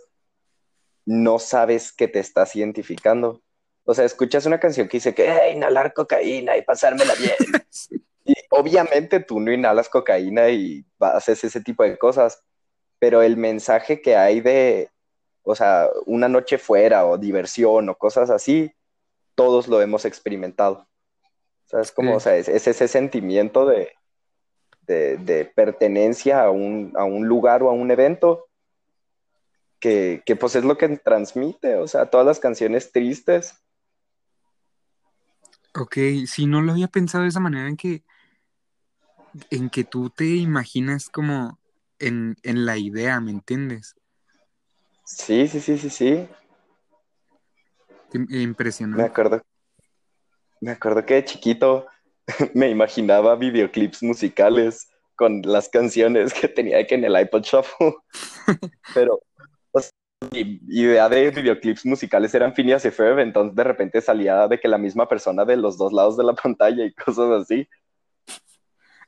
no 1.06 1.40
sabes 1.40 1.92
que 1.92 2.08
te 2.08 2.20
estás 2.20 2.56
identificando. 2.56 3.42
O 3.86 3.94
sea, 3.94 4.06
escuchas 4.06 4.46
una 4.46 4.60
canción 4.60 4.88
que 4.88 4.98
dice 4.98 5.14
que 5.14 5.30
hey, 5.30 5.54
inhalar 5.56 5.94
cocaína 5.94 6.56
y 6.58 6.62
pasármela 6.62 7.14
bien. 7.16 7.36
y 8.26 8.34
obviamente 8.50 9.20
tú 9.20 9.40
no 9.40 9.52
inhalas 9.52 9.90
cocaína 9.90 10.50
y 10.50 10.86
haces 11.00 11.44
ese 11.44 11.62
tipo 11.62 11.84
de 11.84 11.98
cosas, 11.98 12.44
pero 13.00 13.22
el 13.22 13.36
mensaje 13.36 14.02
que 14.02 14.16
hay 14.16 14.40
de, 14.40 14.90
o 15.44 15.56
sea, 15.56 15.90
una 16.06 16.30
noche 16.30 16.58
fuera 16.58 17.06
o 17.06 17.18
diversión 17.18 17.90
o 17.90 17.98
cosas 17.98 18.30
así, 18.30 18.72
todos 19.36 19.68
lo 19.68 19.82
hemos 19.82 20.06
experimentado. 20.06 20.88
O 21.66 21.70
sea, 21.70 21.82
es 21.82 21.92
como, 21.92 22.16
o 22.16 22.20
sea, 22.20 22.38
es, 22.38 22.48
ese 22.48 22.88
sentimiento 22.88 23.66
de, 23.66 23.92
de, 24.88 25.52
pertenencia 25.56 26.44
a 26.44 26.52
un, 26.52 26.94
a 26.96 27.04
un, 27.04 27.28
lugar 27.28 27.64
o 27.64 27.70
a 27.70 27.74
un 27.74 27.92
evento 27.92 28.48
que, 29.84 30.24
que, 30.26 30.38
pues 30.38 30.56
es 30.56 30.64
lo 30.64 30.78
que 30.78 30.88
transmite, 30.98 31.76
o 31.76 31.90
sea, 31.90 32.06
todas 32.06 32.26
las 32.26 32.40
canciones 32.40 32.94
tristes. 32.94 33.62
Ok, 35.76 35.98
si 36.26 36.46
no 36.46 36.62
lo 36.62 36.72
había 36.72 36.88
pensado 36.88 37.24
de 37.24 37.28
esa 37.28 37.42
manera 37.42 37.68
en 37.68 37.76
que, 37.76 38.06
en 39.50 39.70
que 39.70 39.84
tú 39.84 40.10
te 40.10 40.26
imaginas 40.26 41.10
como 41.10 41.60
en, 42.00 42.38
en 42.44 42.66
la 42.66 42.78
idea, 42.78 43.20
¿me 43.20 43.32
entiendes? 43.32 43.98
Sí, 45.04 45.50
sí, 45.50 45.60
sí, 45.60 45.78
sí, 45.78 45.90
sí. 45.90 46.30
Impresionante. 48.14 49.04
Me 49.04 49.10
acuerdo, 49.10 49.42
me 50.62 50.72
acuerdo 50.72 51.06
que 51.06 51.16
de 51.16 51.26
chiquito 51.26 51.88
me 52.54 52.70
imaginaba 52.70 53.36
videoclips 53.36 54.02
musicales 54.02 54.88
con 55.18 55.42
las 55.42 55.68
canciones 55.68 56.34
que 56.34 56.48
tenía 56.48 56.88
que 56.88 56.96
en 56.96 57.04
el 57.04 57.20
iPod 57.20 57.44
Shuffle. 57.44 57.96
Pero 58.94 59.20
mi 60.32 60.60
idea 60.68 61.10
de 61.10 61.32
videoclips 61.32 61.86
musicales 61.86 62.34
eran 62.34 62.54
Phineas 62.54 62.86
y 62.86 62.92
Ferb, 62.92 63.20
entonces 63.20 63.56
de 63.56 63.64
repente 63.64 64.02
salía 64.02 64.48
de 64.48 64.60
que 64.60 64.68
la 64.68 64.78
misma 64.78 65.08
persona 65.08 65.46
de 65.46 65.58
los 65.58 65.78
dos 65.78 65.94
lados 65.94 66.18
de 66.18 66.24
la 66.24 66.34
pantalla 66.44 66.86
y 66.86 66.94
cosas 66.94 67.42
así. 67.42 67.68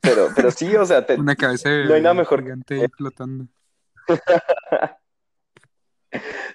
Pero, 0.02 0.28
pero 0.34 0.50
sí, 0.50 0.74
o 0.76 0.84
sea, 0.84 1.04
una 1.18 1.34
cabeza 1.34 1.68
no 1.68 1.94
hay 1.94 2.02
nada 2.02 2.14
mejor 2.14 2.44
que... 2.64 2.88
flotando. 2.96 3.46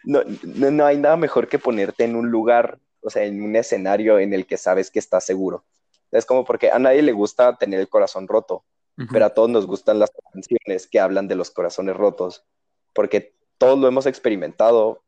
no, 0.04 0.22
no, 0.44 0.86
hay 0.86 0.98
nada 0.98 1.18
mejor 1.18 1.48
que 1.48 1.60
ponerte 1.60 2.06
en 2.06 2.16
un 2.16 2.30
lugar, 2.30 2.80
o 3.02 3.10
sea, 3.10 3.24
en 3.24 3.42
un 3.42 3.56
escenario 3.56 4.20
en 4.20 4.34
el 4.34 4.46
que 4.46 4.58
sabes 4.58 4.90
que 4.90 5.00
estás 5.00 5.26
seguro. 5.26 5.66
Es 6.12 6.26
como 6.26 6.46
porque 6.46 6.72
a 6.72 6.80
nadie 6.80 7.02
le 7.02 7.12
gusta 7.12 7.58
tener 7.58 7.80
el 7.80 7.90
corazón 7.90 8.28
roto, 8.28 8.64
pero 9.12 9.26
a 9.26 9.32
todos 9.32 9.50
nos 9.50 9.66
gustan 9.66 10.00
las 10.00 10.12
canciones 10.32 10.88
que 10.88 11.00
hablan 11.00 11.28
de 11.28 11.36
los 11.36 11.52
corazones 11.52 11.96
rotos, 11.96 12.46
porque 12.94 13.34
todos 13.62 13.78
lo 13.78 13.88
hemos 13.88 14.08
experimentado 14.08 15.04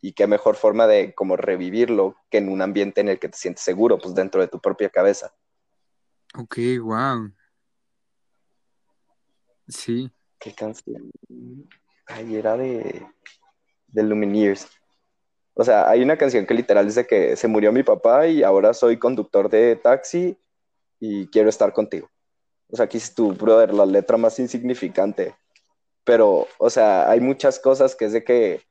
y 0.00 0.12
qué 0.12 0.28
mejor 0.28 0.54
forma 0.54 0.86
de 0.86 1.12
como 1.12 1.36
revivirlo 1.36 2.14
que 2.30 2.38
en 2.38 2.48
un 2.48 2.62
ambiente 2.62 3.00
en 3.00 3.08
el 3.08 3.18
que 3.18 3.28
te 3.28 3.36
sientes 3.36 3.64
seguro, 3.64 3.98
pues 3.98 4.14
dentro 4.14 4.40
de 4.40 4.46
tu 4.46 4.60
propia 4.60 4.90
cabeza. 4.90 5.34
Ok, 6.38 6.56
wow. 6.80 7.32
Sí. 9.66 10.08
¿Qué 10.38 10.54
canción? 10.54 11.10
Ay, 12.06 12.36
era 12.36 12.56
de 12.56 13.04
de 13.88 14.02
Lumineers. 14.04 14.68
O 15.54 15.64
sea, 15.64 15.90
hay 15.90 16.00
una 16.00 16.16
canción 16.16 16.46
que 16.46 16.54
literal 16.54 16.86
dice 16.86 17.08
que 17.08 17.34
se 17.34 17.48
murió 17.48 17.72
mi 17.72 17.82
papá 17.82 18.28
y 18.28 18.44
ahora 18.44 18.72
soy 18.72 19.00
conductor 19.00 19.50
de 19.50 19.74
taxi 19.74 20.38
y 21.00 21.26
quiero 21.26 21.48
estar 21.48 21.72
contigo. 21.72 22.08
O 22.68 22.76
sea, 22.76 22.84
aquí 22.84 22.98
es 22.98 23.12
tu 23.12 23.32
brother, 23.32 23.74
la 23.74 23.84
letra 23.84 24.16
más 24.16 24.38
insignificante. 24.38 25.34
Pero, 26.04 26.46
o 26.58 26.70
sea, 26.70 27.10
hay 27.10 27.20
muchas 27.20 27.58
cosas 27.58 27.96
que 27.96 28.06
es 28.06 28.12
de 28.12 28.24
que, 28.24 28.62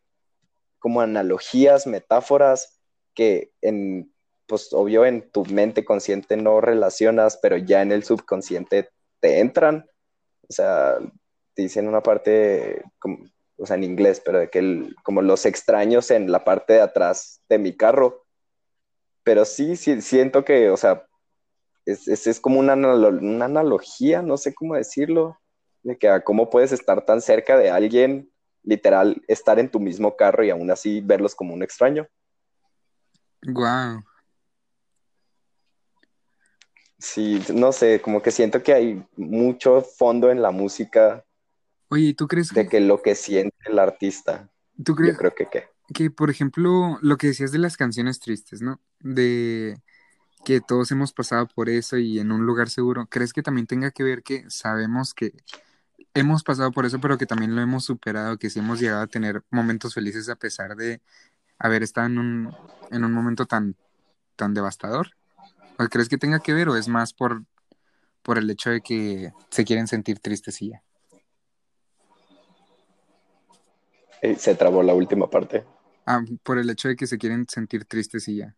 como 0.80 1.02
analogías, 1.02 1.88
metáforas, 1.88 2.80
que 3.14 3.52
en, 3.62 4.14
pues 4.48 4.74
obvio 4.74 5.06
en 5.06 5.30
tu 5.32 5.46
mente 5.46 5.86
consciente 5.86 6.38
no 6.38 6.62
relacionas, 6.62 7.38
pero 7.42 7.58
ya 7.58 7.82
en 7.82 7.92
el 7.92 8.04
subconsciente 8.04 8.90
te 9.20 9.40
entran. 9.40 9.86
O 10.48 10.54
sea, 10.54 10.98
dicen 11.56 11.88
una 11.88 12.02
parte, 12.04 12.84
como, 13.00 13.26
o 13.58 13.66
sea, 13.66 13.76
en 13.76 13.84
inglés, 13.84 14.22
pero 14.24 14.40
de 14.40 14.50
que 14.50 14.90
como 15.04 15.22
los 15.22 15.46
extraños 15.46 16.12
en 16.12 16.32
la 16.32 16.44
parte 16.44 16.74
de 16.74 16.82
atrás 16.82 17.42
de 17.50 17.58
mi 17.60 17.76
carro. 17.76 18.26
Pero 19.24 19.46
sí, 19.46 19.76
sí 19.76 20.02
siento 20.02 20.44
que, 20.44 20.70
o 20.70 20.78
sea, 20.78 21.08
es, 21.86 22.08
es, 22.08 22.40
como 22.40 22.60
una, 22.60 22.76
una, 22.76 23.46
analogía, 23.46 24.22
no 24.22 24.38
sé 24.38 24.54
cómo 24.54 24.76
decirlo, 24.76 25.38
de 25.84 25.98
que 25.98 26.22
cómo 26.24 26.50
puedes 26.50 26.72
estar 26.72 27.06
tan 27.06 27.22
cerca 27.22 27.58
de 27.58 27.70
alguien, 27.70 28.32
literal, 28.64 29.22
estar 29.28 29.60
en 29.60 29.70
tu 29.70 29.80
mismo 29.80 30.16
carro 30.16 30.44
y 30.44 30.50
aún 30.50 30.72
así 30.72 31.02
verlos 31.02 31.36
como 31.36 31.54
un 31.54 31.64
extraño. 31.64 32.08
Wow. 33.46 34.04
Sí, 36.98 37.44
no 37.54 37.72
sé, 37.74 38.02
como 38.02 38.22
que 38.22 38.32
siento 38.32 38.64
que 38.64 38.74
hay 38.74 39.06
mucho 39.18 39.82
fondo 39.82 40.32
en 40.32 40.42
la 40.42 40.52
música 40.52 41.26
Oye, 41.94 42.16
¿tú 42.16 42.28
crees 42.28 42.50
de 42.50 42.68
que, 42.68 42.80
lo 42.80 43.04
que 43.04 43.14
siente 43.14 43.56
el 43.66 43.78
artista? 43.78 44.50
¿Tú 44.84 44.96
crees 44.96 45.14
Yo 45.14 45.18
creo 45.20 45.36
que 45.36 45.46
qué. 45.46 45.68
Que, 45.94 46.10
por 46.10 46.32
ejemplo, 46.32 46.98
lo 47.04 47.18
que 47.18 47.28
decías 47.28 47.52
de 47.52 47.60
las 47.60 47.78
canciones 47.78 48.20
tristes, 48.20 48.64
¿no? 48.64 48.82
De 49.00 49.78
que 50.44 50.60
todos 50.60 50.92
hemos 50.92 51.14
pasado 51.14 51.48
por 51.54 51.70
eso 51.70 51.98
y 52.00 52.18
en 52.18 52.32
un 52.32 52.48
lugar 52.48 52.72
seguro, 52.72 53.06
¿crees 53.12 53.32
que 53.32 53.44
también 53.44 53.68
tenga 53.68 53.92
que 53.92 54.02
ver 54.02 54.24
que 54.24 54.50
sabemos 54.50 55.14
que 55.14 55.34
hemos 56.14 56.44
pasado 56.44 56.72
por 56.72 56.86
eso, 56.86 57.00
pero 57.00 57.18
que 57.18 57.26
también 57.26 57.56
lo 57.56 57.62
hemos 57.62 57.86
superado, 57.86 58.38
que 58.38 58.50
sí 58.50 58.60
hemos 58.60 58.80
llegado 58.80 59.02
a 59.02 59.08
tener 59.08 59.44
momentos 59.50 59.94
felices 59.94 60.30
a 60.30 60.36
pesar 60.36 60.76
de 60.76 61.02
haber 61.58 61.84
estado 61.84 62.08
en 62.08 62.18
un, 62.20 62.56
en 62.92 63.04
un 63.04 63.12
momento 63.12 63.46
tan, 63.46 63.76
tan 64.36 64.54
devastador? 64.54 65.12
¿O 65.80 65.86
¿Crees 65.86 66.10
que 66.10 66.18
tenga 66.18 66.40
que 66.40 66.54
ver 66.54 66.70
o 66.70 66.76
es 66.76 66.88
más 66.88 67.14
por, 67.14 67.44
por 68.22 68.38
el 68.38 68.50
hecho 68.50 68.70
de 68.70 68.82
que 68.82 69.32
se 69.50 69.66
quieren 69.66 69.88
sentir 69.88 70.20
tristes 70.20 70.62
y 70.62 70.70
ya? 70.70 70.84
Eh, 74.22 74.36
se 74.36 74.56
trabó 74.56 74.84
la 74.84 74.94
última 74.94 75.30
parte. 75.30 75.66
Ah, 76.06 76.22
por 76.44 76.58
el 76.58 76.70
hecho 76.70 76.88
de 76.88 76.96
que 76.96 77.08
se 77.08 77.18
quieren 77.18 77.46
sentir 77.48 77.86
tristes 77.86 78.28
y 78.28 78.38
ya. 78.38 78.56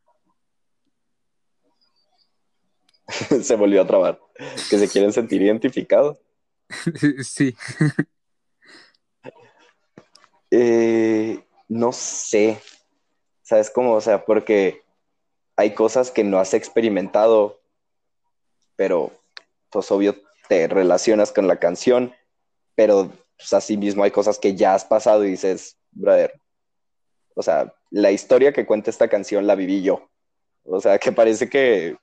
se 3.41 3.55
volvió 3.55 3.81
a 3.81 3.88
trabar. 3.88 4.19
Que 4.69 4.77
se 4.77 4.88
quieren 4.88 5.13
sentir 5.13 5.41
identificados. 5.41 6.19
sí. 7.24 7.55
Eh, 10.51 11.43
no 11.67 11.91
sé. 11.91 12.60
¿Sabes 13.41 13.69
cómo? 13.69 13.93
O 13.93 14.01
sea, 14.01 14.25
porque 14.25 14.84
hay 15.55 15.74
cosas 15.74 16.12
que 16.12 16.24
no 16.24 16.39
has 16.39 16.53
experimentado, 16.53 17.60
pero 18.75 19.12
pues 19.69 19.91
obvio 19.91 20.15
te 20.48 20.67
relacionas 20.67 21.31
con 21.31 21.48
la 21.48 21.57
canción, 21.57 22.13
pero 22.75 23.12
pues 23.38 23.53
así 23.53 23.77
mismo 23.77 24.03
hay 24.03 24.12
cosas 24.12 24.39
que 24.39 24.55
ya 24.55 24.74
has 24.74 24.86
pasado 24.86 25.25
y 25.25 25.31
dices, 25.31 25.77
brother, 25.91 26.39
o 27.36 27.43
sea, 27.43 27.74
la 27.91 28.12
historia 28.12 28.53
que 28.53 28.65
cuenta 28.65 28.89
esta 28.89 29.07
canción 29.07 29.48
la 29.48 29.55
viví 29.55 29.81
yo. 29.81 30.10
O 30.63 30.81
sea, 30.81 30.98
que 30.98 31.12
parece 31.12 31.50
que 31.50 31.98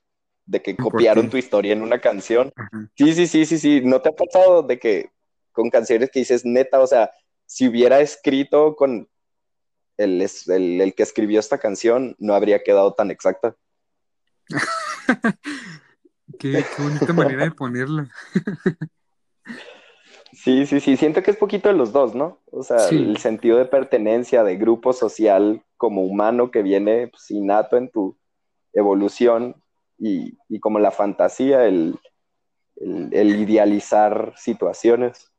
de 0.44 0.62
que 0.62 0.76
copiaron 0.76 1.30
tu 1.30 1.36
historia 1.36 1.72
en 1.72 1.82
una 1.82 2.00
canción. 2.00 2.52
Sí, 2.96 3.12
sí, 3.14 3.26
sí, 3.26 3.46
sí, 3.46 3.58
sí. 3.58 3.80
¿No 3.82 4.00
te 4.00 4.10
ha 4.10 4.12
pasado 4.12 4.62
de 4.62 4.78
que 4.78 5.10
con 5.52 5.70
canciones 5.70 6.10
que 6.10 6.20
dices, 6.20 6.44
neta, 6.44 6.80
o 6.80 6.86
sea, 6.86 7.10
si 7.46 7.68
hubiera 7.68 8.00
escrito 8.00 8.76
con 8.76 9.08
el, 9.96 10.26
el, 10.48 10.80
el 10.80 10.94
que 10.94 11.02
escribió 11.02 11.40
esta 11.40 11.58
canción, 11.58 12.16
no 12.18 12.34
habría 12.34 12.62
quedado 12.62 12.94
tan 12.94 13.10
exacta? 13.10 13.56
qué, 16.38 16.64
qué 16.76 16.82
bonita 16.82 17.12
manera 17.12 17.44
de 17.44 17.50
ponerlo. 17.52 18.06
Sí, 20.34 20.66
sí, 20.66 20.80
sí, 20.80 20.96
siento 20.96 21.22
que 21.22 21.30
es 21.30 21.36
poquito 21.36 21.68
de 21.68 21.74
los 21.74 21.92
dos, 21.92 22.14
¿no? 22.14 22.40
O 22.50 22.64
sea, 22.64 22.88
el 22.88 23.18
sentido 23.18 23.58
de 23.58 23.66
pertenencia, 23.66 24.42
de 24.42 24.56
grupo 24.56 24.92
social 24.92 25.62
como 25.76 26.02
humano 26.02 26.50
que 26.50 26.62
viene 26.62 27.08
pues, 27.08 27.30
innato 27.30 27.76
en 27.76 27.90
tu 27.90 28.18
evolución 28.72 29.61
y, 30.04 30.58
como 30.60 30.78
la 30.78 30.90
fantasía, 30.90 31.64
el, 31.64 31.98
idealizar 32.76 34.34
situaciones. 34.36 35.32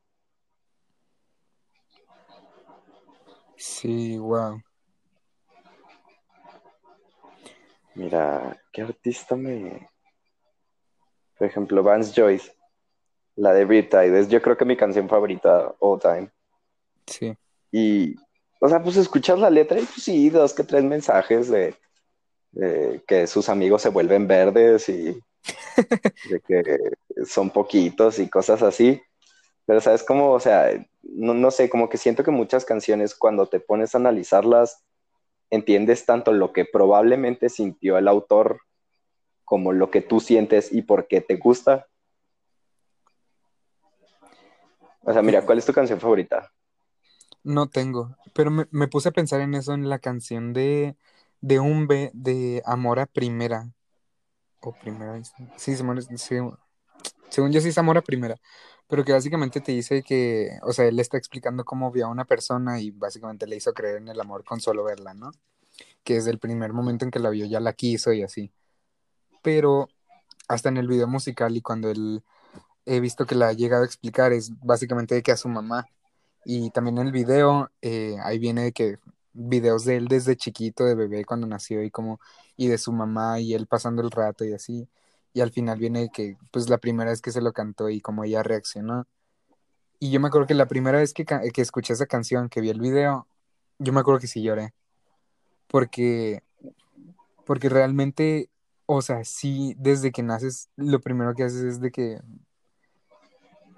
Sí, 3.56 4.16
wow. 4.18 4.60
Mira, 7.94 8.60
¿qué 8.72 8.82
artista 8.82 9.36
me... 9.36 9.88
Por 11.38 11.46
ejemplo, 11.46 11.82
Vance 11.82 12.12
Joyce, 12.18 12.52
la 13.36 13.52
de 13.52 13.64
Riptide, 13.64 14.18
es 14.18 14.28
yo 14.28 14.40
creo 14.40 14.56
que 14.56 14.64
mi 14.64 14.76
canción 14.76 15.08
favorita 15.08 15.74
all 15.78 16.00
time. 16.00 16.30
Sí. 17.06 17.36
Y, 17.70 18.16
o 18.60 18.68
sea, 18.68 18.82
pues 18.82 18.96
escuchas 18.96 19.38
la 19.38 19.50
letra 19.50 19.78
y 19.78 19.84
pues 19.84 20.02
sí, 20.02 20.30
dos 20.30 20.54
que 20.54 20.64
tres 20.64 20.84
mensajes 20.84 21.48
de, 21.48 21.76
de 22.54 23.02
que 23.06 23.26
sus 23.26 23.48
amigos 23.48 23.82
se 23.82 23.88
vuelven 23.88 24.28
verdes 24.28 24.88
y 24.88 25.20
de 26.30 26.40
que 26.40 26.78
son 27.26 27.50
poquitos 27.50 28.18
y 28.18 28.28
cosas 28.28 28.62
así. 28.62 29.02
Pero 29.66 29.80
sabes 29.80 30.02
cómo, 30.02 30.32
o 30.32 30.40
sea, 30.40 30.70
no, 31.02 31.34
no 31.34 31.50
sé, 31.50 31.68
como 31.68 31.88
que 31.88 31.98
siento 31.98 32.22
que 32.22 32.30
muchas 32.30 32.64
canciones 32.64 33.14
cuando 33.14 33.46
te 33.46 33.60
pones 33.60 33.94
a 33.94 33.98
analizarlas, 33.98 34.84
entiendes 35.50 36.06
tanto 36.06 36.32
lo 36.32 36.52
que 36.52 36.64
probablemente 36.64 37.48
sintió 37.48 37.98
el 37.98 38.08
autor 38.08 38.60
como 39.44 39.72
lo 39.72 39.90
que 39.90 40.00
tú 40.00 40.20
sientes 40.20 40.72
y 40.72 40.82
por 40.82 41.08
qué 41.08 41.20
te 41.20 41.36
gusta. 41.36 41.86
O 45.02 45.12
sea, 45.12 45.22
mira, 45.22 45.44
¿cuál 45.44 45.58
es 45.58 45.66
tu 45.66 45.72
canción 45.72 46.00
favorita? 46.00 46.50
No 47.42 47.68
tengo, 47.68 48.16
pero 48.32 48.50
me, 48.50 48.66
me 48.70 48.88
puse 48.88 49.10
a 49.10 49.12
pensar 49.12 49.40
en 49.40 49.54
eso 49.54 49.74
en 49.74 49.88
la 49.88 49.98
canción 49.98 50.54
de, 50.54 50.96
de 51.44 51.60
Umbe 51.60 52.10
de 52.14 52.62
Amor 52.64 52.98
a 52.98 53.04
Primera. 53.04 53.70
O 54.62 54.72
Primera 54.72 55.22
sí, 55.58 55.76
según 55.76 57.52
yo 57.52 57.60
sí 57.60 57.68
es 57.68 57.76
Amor 57.76 57.98
a 57.98 58.02
Primera. 58.02 58.36
Pero 58.88 59.04
que 59.04 59.12
básicamente 59.12 59.60
te 59.60 59.72
dice 59.72 60.02
que, 60.02 60.58
o 60.62 60.72
sea, 60.72 60.86
él 60.86 60.98
está 60.98 61.18
explicando 61.18 61.62
cómo 61.66 61.90
vio 61.92 62.06
a 62.06 62.08
una 62.08 62.24
persona 62.24 62.80
y 62.80 62.92
básicamente 62.92 63.46
le 63.46 63.56
hizo 63.56 63.74
creer 63.74 63.96
en 63.96 64.08
el 64.08 64.18
amor 64.20 64.42
con 64.42 64.58
solo 64.58 64.84
verla, 64.84 65.12
¿no? 65.12 65.32
Que 66.02 66.14
desde 66.14 66.30
el 66.30 66.38
primer 66.38 66.72
momento 66.72 67.04
en 67.04 67.10
que 67.10 67.18
la 67.18 67.28
vio 67.28 67.44
ya 67.44 67.60
la 67.60 67.74
quiso 67.74 68.14
y 68.14 68.22
así. 68.22 68.50
Pero 69.42 69.88
hasta 70.48 70.70
en 70.70 70.78
el 70.78 70.88
video 70.88 71.08
musical 71.08 71.54
y 71.58 71.60
cuando 71.60 71.90
él 71.90 72.22
he 72.86 73.00
visto 73.00 73.26
que 73.26 73.34
la 73.34 73.48
ha 73.48 73.52
llegado 73.52 73.82
a 73.82 73.86
explicar 73.86 74.32
es 74.32 74.50
básicamente 74.60 75.14
de 75.14 75.22
que 75.22 75.32
a 75.32 75.36
su 75.36 75.50
mamá. 75.50 75.86
Y 76.46 76.70
también 76.70 76.96
en 76.96 77.08
el 77.08 77.12
video, 77.12 77.70
eh, 77.82 78.16
ahí 78.22 78.38
viene 78.38 78.62
de 78.62 78.72
que 78.72 78.98
videos 79.34 79.84
de 79.84 79.96
él 79.96 80.08
desde 80.08 80.36
chiquito, 80.36 80.84
de 80.84 80.94
bebé, 80.94 81.24
cuando 81.24 81.46
nació 81.46 81.82
y 81.82 81.90
como, 81.90 82.20
y 82.56 82.68
de 82.68 82.78
su 82.78 82.92
mamá 82.92 83.40
y 83.40 83.54
él 83.54 83.66
pasando 83.66 84.02
el 84.02 84.10
rato 84.10 84.44
y 84.44 84.52
así. 84.54 84.88
Y 85.34 85.40
al 85.40 85.50
final 85.50 85.78
viene 85.78 86.10
que, 86.12 86.36
pues 86.52 86.70
la 86.70 86.78
primera 86.78 87.10
vez 87.10 87.20
que 87.20 87.32
se 87.32 87.40
lo 87.40 87.52
cantó 87.52 87.90
y 87.90 88.00
como 88.00 88.24
ella 88.24 88.42
reaccionó. 88.42 89.06
Y 89.98 90.10
yo 90.10 90.20
me 90.20 90.28
acuerdo 90.28 90.46
que 90.46 90.54
la 90.54 90.68
primera 90.68 90.98
vez 90.98 91.12
que, 91.12 91.24
que 91.24 91.62
escuché 91.62 91.92
esa 91.92 92.06
canción, 92.06 92.48
que 92.48 92.60
vi 92.60 92.70
el 92.70 92.80
video, 92.80 93.26
yo 93.78 93.92
me 93.92 94.00
acuerdo 94.00 94.20
que 94.20 94.26
sí 94.28 94.42
lloré. 94.42 94.72
Porque, 95.66 96.42
porque 97.44 97.68
realmente, 97.68 98.48
o 98.86 99.02
sea, 99.02 99.24
sí, 99.24 99.74
desde 99.78 100.12
que 100.12 100.22
naces, 100.22 100.68
lo 100.76 101.00
primero 101.00 101.34
que 101.34 101.44
haces 101.44 101.62
es 101.62 101.80
de 101.80 101.90
que, 101.90 102.20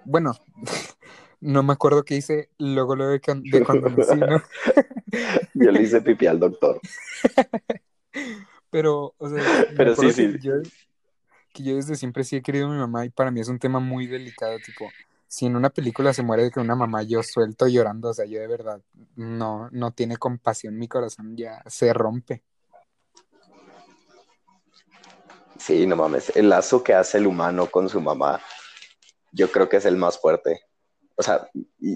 bueno, 0.04 0.32
no 1.46 1.62
me 1.62 1.72
acuerdo 1.72 2.04
qué 2.04 2.16
hice 2.16 2.50
luego, 2.58 2.96
luego 2.96 3.12
de, 3.12 3.20
cuando 3.20 3.88
nací, 3.96 4.16
¿no? 4.16 4.42
Yo 5.54 5.70
le 5.70 5.82
hice 5.82 6.00
pipí 6.00 6.26
al 6.26 6.40
doctor. 6.40 6.80
Pero, 8.70 9.14
o 9.16 9.28
sea, 9.28 9.42
Pero 9.76 9.94
sí, 9.94 10.08
que 10.12 10.38
yo, 10.40 10.54
que 11.52 11.62
yo 11.62 11.76
desde 11.76 11.94
siempre 11.94 12.24
sí 12.24 12.36
he 12.36 12.42
querido 12.42 12.66
a 12.66 12.70
mi 12.70 12.78
mamá 12.78 13.04
y 13.04 13.10
para 13.10 13.30
mí 13.30 13.40
es 13.40 13.48
un 13.48 13.60
tema 13.60 13.78
muy 13.78 14.08
delicado, 14.08 14.58
tipo, 14.58 14.90
si 15.28 15.46
en 15.46 15.54
una 15.54 15.70
película 15.70 16.12
se 16.12 16.24
muere 16.24 16.42
de 16.42 16.50
que 16.50 16.58
una 16.58 16.74
mamá 16.74 17.04
yo 17.04 17.22
suelto 17.22 17.68
llorando, 17.68 18.08
o 18.10 18.14
sea, 18.14 18.24
yo 18.26 18.40
de 18.40 18.48
verdad 18.48 18.82
no, 19.14 19.68
no 19.70 19.92
tiene 19.92 20.16
compasión, 20.16 20.76
mi 20.76 20.88
corazón 20.88 21.36
ya 21.36 21.62
se 21.66 21.92
rompe. 21.92 22.42
Sí, 25.58 25.86
no 25.86 25.94
mames. 25.94 26.36
El 26.36 26.48
lazo 26.48 26.82
que 26.82 26.92
hace 26.92 27.18
el 27.18 27.26
humano 27.28 27.66
con 27.71 27.88
su 27.88 28.00
mamá, 28.00 28.40
yo 29.30 29.50
creo 29.50 29.68
que 29.68 29.76
es 29.76 29.84
el 29.84 29.97
más 29.97 30.21
fuerte. 30.21 30.60
O 31.16 31.22
sea, 31.22 31.48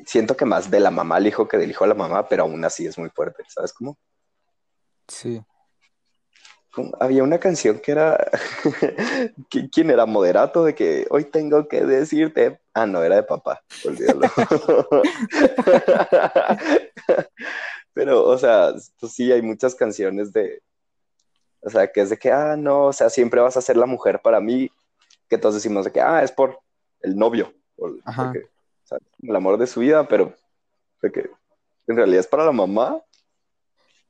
siento 0.07 0.37
que 0.37 0.45
más 0.47 0.71
de 0.71 0.81
la 0.81 0.91
mamá 0.91 1.17
al 1.17 1.27
hijo 1.27 1.47
que 1.47 1.59
del 1.59 1.71
hijo 1.71 1.85
a 1.85 1.89
la 1.89 1.95
mamá, 1.95 2.27
pero 2.29 2.45
aún 2.45 2.65
así 2.65 2.87
es 2.87 2.97
muy 2.99 3.11
fuerte. 3.11 3.43
¿Sabes 3.49 3.73
cómo? 3.73 3.99
Sí. 5.09 5.43
Como- 6.73 6.97
Había 7.01 7.23
una 7.23 7.39
canción 7.39 7.81
que 7.81 7.93
era. 7.93 8.17
¿Qui- 9.51 9.69
¿Quién 9.73 9.91
era? 9.91 10.07
Moderato, 10.07 10.65
de 10.65 10.75
que 10.75 11.07
hoy 11.11 11.25
tengo 11.25 11.69
que 11.69 11.85
decirte. 11.85 12.61
Ah, 12.73 12.87
no, 12.87 13.03
era 13.03 13.17
de 13.17 13.23
papá, 13.25 13.63
olvídalo. 13.85 14.21
Pero, 17.93 18.25
o 18.25 18.39
sea, 18.39 18.73
pues 19.01 19.13
sí, 19.13 19.31
hay 19.33 19.43
muchas 19.43 19.75
canciones 19.75 20.33
de. 20.33 20.63
O 21.63 21.69
sea, 21.69 21.91
que 21.93 22.01
es 22.01 22.11
de 22.11 22.17
que, 22.19 22.31
ah, 22.33 22.57
no, 22.57 22.87
o 22.87 22.93
sea, 22.93 23.11
siempre 23.11 23.41
vas 23.41 23.57
a 23.57 23.61
ser 23.61 23.77
la 23.77 23.87
mujer 23.87 24.21
para 24.23 24.41
mí. 24.41 24.71
Que 25.29 25.37
todos 25.39 25.55
decimos 25.57 25.85
de 25.85 25.93
que, 25.93 26.01
ah, 26.01 26.23
es 26.23 26.33
por 26.33 26.59
el 27.03 27.17
novio. 27.17 27.53
de 27.77 28.01
Ajá. 28.05 28.33
El 29.23 29.37
amor 29.37 29.59
de 29.59 29.67
su 29.67 29.81
vida, 29.81 30.07
pero 30.09 30.35
en 31.87 31.97
realidad 31.97 32.21
es 32.21 32.27
para 32.27 32.45
la 32.47 32.53
mamá. 32.53 33.01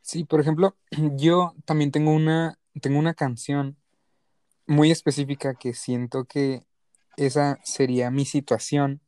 Sí, 0.03 0.25
por 0.25 0.41
ejemplo, 0.41 0.77
yo 1.17 1.55
también 1.65 1.91
tengo 1.91 2.13
una, 2.13 2.59
tengo 2.81 2.99
una 2.99 3.15
canción 3.15 3.77
muy 4.67 4.91
específica 4.91 5.55
que 5.55 5.75
siento 5.75 6.25
que 6.25 6.65
esa 7.17 7.59
sería 7.65 8.11
mi 8.11 8.25
situación 8.25 9.01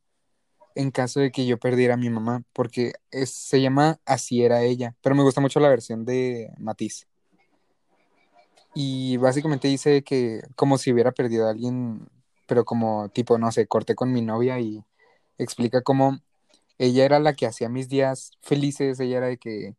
en 0.75 0.91
caso 0.91 1.19
de 1.19 1.31
que 1.31 1.45
yo 1.45 1.59
perdiera 1.59 1.95
a 1.95 1.97
mi 1.97 2.09
mamá, 2.09 2.43
porque 2.53 2.93
es- 3.11 3.31
se 3.31 3.61
llama 3.61 3.99
Así 4.05 4.43
era 4.43 4.63
ella, 4.63 4.95
pero 5.01 5.15
me 5.15 5.23
gusta 5.23 5.41
mucho 5.41 5.59
la 5.59 5.69
versión 5.69 6.05
de 6.05 6.51
Matiz. 6.59 7.07
Y 8.75 9.17
básicamente 9.17 9.67
dice 9.67 10.03
que 10.03 10.41
como 10.55 10.77
si 10.77 10.91
hubiera 10.91 11.11
perdido 11.11 11.47
a 11.47 11.51
alguien, 11.51 12.07
pero 12.47 12.65
como 12.65 13.09
tipo, 13.09 13.37
no 13.37 13.51
sé, 13.51 13.67
corté 13.67 13.95
con 13.95 14.11
mi 14.11 14.21
novia 14.21 14.59
y 14.59 14.83
explica 15.37 15.81
cómo 15.81 16.19
ella 16.77 17.05
era 17.05 17.19
la 17.19 17.33
que 17.33 17.45
hacía 17.45 17.69
mis 17.69 17.89
días 17.89 18.31
felices, 18.41 18.99
ella 18.99 19.17
era 19.17 19.27
de 19.27 19.37
que 19.37 19.75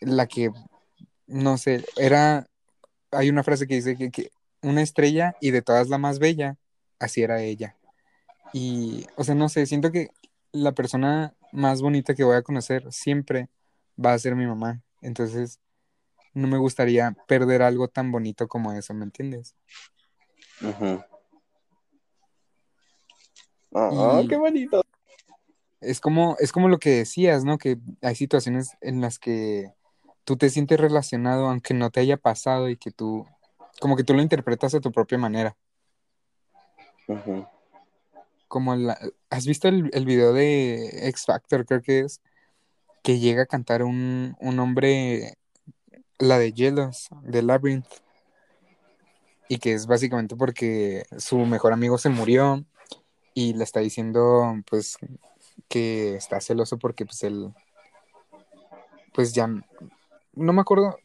la 0.00 0.26
que, 0.26 0.50
no 1.26 1.58
sé, 1.58 1.84
era, 1.96 2.46
hay 3.10 3.30
una 3.30 3.42
frase 3.42 3.66
que 3.66 3.74
dice 3.74 3.96
que, 3.96 4.30
una 4.62 4.82
estrella 4.82 5.36
y 5.40 5.50
de 5.50 5.62
todas 5.62 5.88
la 5.88 5.98
más 5.98 6.18
bella, 6.18 6.56
así 6.98 7.22
era 7.22 7.42
ella. 7.42 7.76
Y, 8.52 9.06
o 9.16 9.24
sea, 9.24 9.34
no 9.34 9.48
sé, 9.48 9.66
siento 9.66 9.92
que 9.92 10.10
la 10.52 10.72
persona 10.72 11.34
más 11.52 11.82
bonita 11.82 12.14
que 12.14 12.24
voy 12.24 12.36
a 12.36 12.42
conocer 12.42 12.92
siempre 12.92 13.48
va 14.02 14.12
a 14.12 14.18
ser 14.18 14.34
mi 14.34 14.46
mamá. 14.46 14.82
Entonces, 15.02 15.60
no 16.34 16.48
me 16.48 16.58
gustaría 16.58 17.16
perder 17.28 17.62
algo 17.62 17.88
tan 17.88 18.10
bonito 18.10 18.48
como 18.48 18.72
eso, 18.72 18.92
¿me 18.94 19.04
entiendes? 19.04 19.54
Ujú. 20.60 21.02
Ah, 23.74 24.20
Y 24.22 24.28
qué 24.28 24.36
bonito. 24.36 24.82
es 25.80 26.00
como, 26.00 26.36
es 26.38 26.52
como 26.52 26.68
lo 26.68 26.78
que 26.78 26.90
decías, 26.90 27.44
¿no? 27.44 27.58
Que 27.58 27.78
hay 28.02 28.14
situaciones 28.14 28.76
en 28.80 29.00
las 29.00 29.18
que 29.18 29.72
tú 30.24 30.36
te 30.36 30.50
sientes 30.50 30.80
relacionado 30.80 31.48
aunque 31.48 31.74
no 31.74 31.90
te 31.90 32.00
haya 32.00 32.16
pasado 32.16 32.68
y 32.68 32.76
que 32.76 32.90
tú, 32.90 33.26
como 33.80 33.96
que 33.96 34.04
tú 34.04 34.14
lo 34.14 34.22
interpretas 34.22 34.74
a 34.74 34.80
tu 34.80 34.90
propia 34.90 35.18
manera. 35.18 35.56
Como 38.48 38.74
la, 38.74 38.98
¿has 39.30 39.46
visto 39.46 39.68
el, 39.68 39.90
el 39.92 40.04
video 40.04 40.32
de 40.32 41.08
X 41.08 41.24
Factor, 41.26 41.64
creo 41.66 41.82
que 41.82 42.00
es? 42.00 42.20
Que 43.02 43.18
llega 43.18 43.42
a 43.42 43.46
cantar 43.46 43.82
un, 43.82 44.36
un 44.40 44.58
hombre, 44.58 45.34
la 46.18 46.38
de 46.38 46.52
Jealous, 46.52 47.08
de 47.22 47.42
Labyrinth, 47.42 47.86
y 49.48 49.58
que 49.58 49.74
es 49.74 49.86
básicamente 49.86 50.34
porque 50.34 51.04
su 51.18 51.38
mejor 51.38 51.72
amigo 51.72 51.98
se 51.98 52.08
murió 52.08 52.64
y 53.36 53.52
le 53.52 53.64
está 53.64 53.80
diciendo, 53.80 54.54
pues, 54.70 54.96
que 55.68 56.14
está 56.16 56.40
celoso 56.40 56.78
porque, 56.78 57.04
pues, 57.04 57.22
él, 57.22 57.52
pues 59.12 59.34
ya, 59.34 59.46
no 59.46 60.52
me 60.54 60.62
acuerdo 60.62 60.98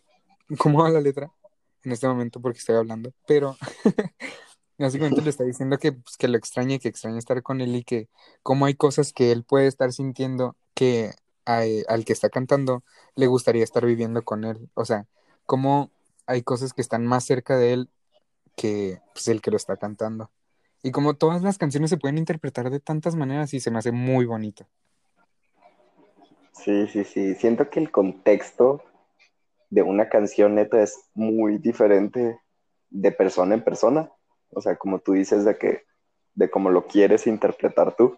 cómo 0.58 0.82
va 0.82 0.90
la 0.90 1.02
letra 1.02 1.30
en 1.84 1.92
este 1.92 2.08
momento 2.08 2.40
porque 2.40 2.60
estoy 2.60 2.78
hablando, 2.78 3.12
pero 3.28 3.58
básicamente 4.80 5.22
le 5.22 5.30
está 5.30 5.44
diciendo 5.44 5.78
que, 5.78 5.92
pues, 5.92 6.16
que 6.16 6.30
lo 6.30 6.38
extraña 6.38 6.80
que 6.80 6.88
extraña 6.88 7.18
estar 7.20 7.44
con 7.44 7.60
él 7.60 7.76
y 7.76 7.84
que 7.84 8.08
como 8.44 8.66
hay 8.66 8.76
cosas 8.76 9.12
que 9.12 9.34
él 9.34 9.44
puede 9.44 9.68
estar 9.68 9.92
sintiendo 9.92 10.56
que 10.74 11.12
al 11.44 12.06
que 12.06 12.14
está 12.14 12.30
cantando 12.30 12.82
le 13.16 13.28
gustaría 13.28 13.66
estar 13.66 13.86
viviendo 13.86 14.24
con 14.24 14.46
él. 14.46 14.70
O 14.74 14.86
sea, 14.86 15.06
como 15.46 15.92
hay 16.28 16.44
cosas 16.44 16.72
que 16.72 16.82
están 16.82 17.06
más 17.06 17.26
cerca 17.26 17.58
de 17.58 17.74
él 17.74 17.90
que 18.56 19.02
pues, 19.14 19.28
el 19.28 19.42
que 19.42 19.52
lo 19.52 19.58
está 19.58 19.76
cantando. 19.76 20.32
Y 20.84 20.92
como 20.92 21.14
todas 21.14 21.44
las 21.44 21.58
canciones 21.58 21.90
se 21.90 21.98
pueden 21.98 22.18
interpretar 22.18 22.70
de 22.70 22.80
tantas 22.80 23.16
maneras 23.16 23.54
y 23.54 23.60
se 23.60 23.70
me 23.70 23.80
hace 23.80 23.92
muy 23.92 24.26
bonito. 24.26 24.68
Sí, 26.54 26.88
sí, 26.88 27.04
sí. 27.04 27.36
Siento 27.36 27.70
que 27.70 27.80
el 27.80 27.92
contexto 27.92 28.84
de 29.70 29.84
una 29.84 30.10
canción 30.10 30.56
neta 30.56 30.82
es 30.82 31.10
muy 31.14 31.58
diferente 31.58 32.40
de 32.90 33.12
persona 33.12 33.56
en 33.56 33.64
persona. 33.64 34.12
O 34.50 34.62
sea, 34.62 34.76
como 34.76 35.00
tú 35.00 35.14
dices, 35.14 35.46
de 35.46 35.58
que, 35.58 35.84
de 36.36 36.50
cómo 36.50 36.70
lo 36.70 36.88
quieres 36.88 37.26
interpretar 37.28 37.96
tú. 37.96 38.18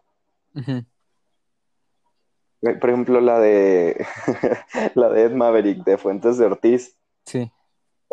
Por 2.62 2.90
ejemplo, 2.90 3.22
la 3.22 3.40
de 3.40 4.06
la 4.96 5.10
de 5.10 5.24
Ed 5.24 5.32
Maverick 5.34 5.84
de 5.84 5.98
Fuentes 5.98 6.38
de 6.38 6.46
Ortiz. 6.46 6.98
Sí. 7.26 7.52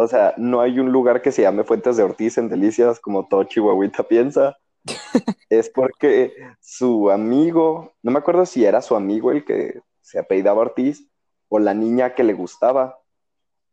O 0.02 0.08
sea, 0.08 0.32
no 0.38 0.62
hay 0.62 0.80
un 0.80 0.90
lugar 0.90 1.20
que 1.20 1.30
se 1.30 1.42
llame 1.42 1.62
Fuentes 1.62 1.98
de 1.98 2.02
Ortiz 2.02 2.38
en 2.38 2.48
Delicias 2.48 2.98
como 3.00 3.28
todo 3.28 3.44
Chihuahuita 3.44 4.02
piensa. 4.02 4.56
es 5.50 5.68
porque 5.68 6.32
su 6.58 7.10
amigo, 7.10 7.92
no 8.02 8.10
me 8.10 8.18
acuerdo 8.18 8.46
si 8.46 8.64
era 8.64 8.80
su 8.80 8.96
amigo 8.96 9.30
el 9.30 9.44
que 9.44 9.82
se 10.00 10.18
apellidaba 10.18 10.62
Ortiz 10.62 11.06
o 11.50 11.58
la 11.58 11.74
niña 11.74 12.14
que 12.14 12.24
le 12.24 12.32
gustaba, 12.32 12.98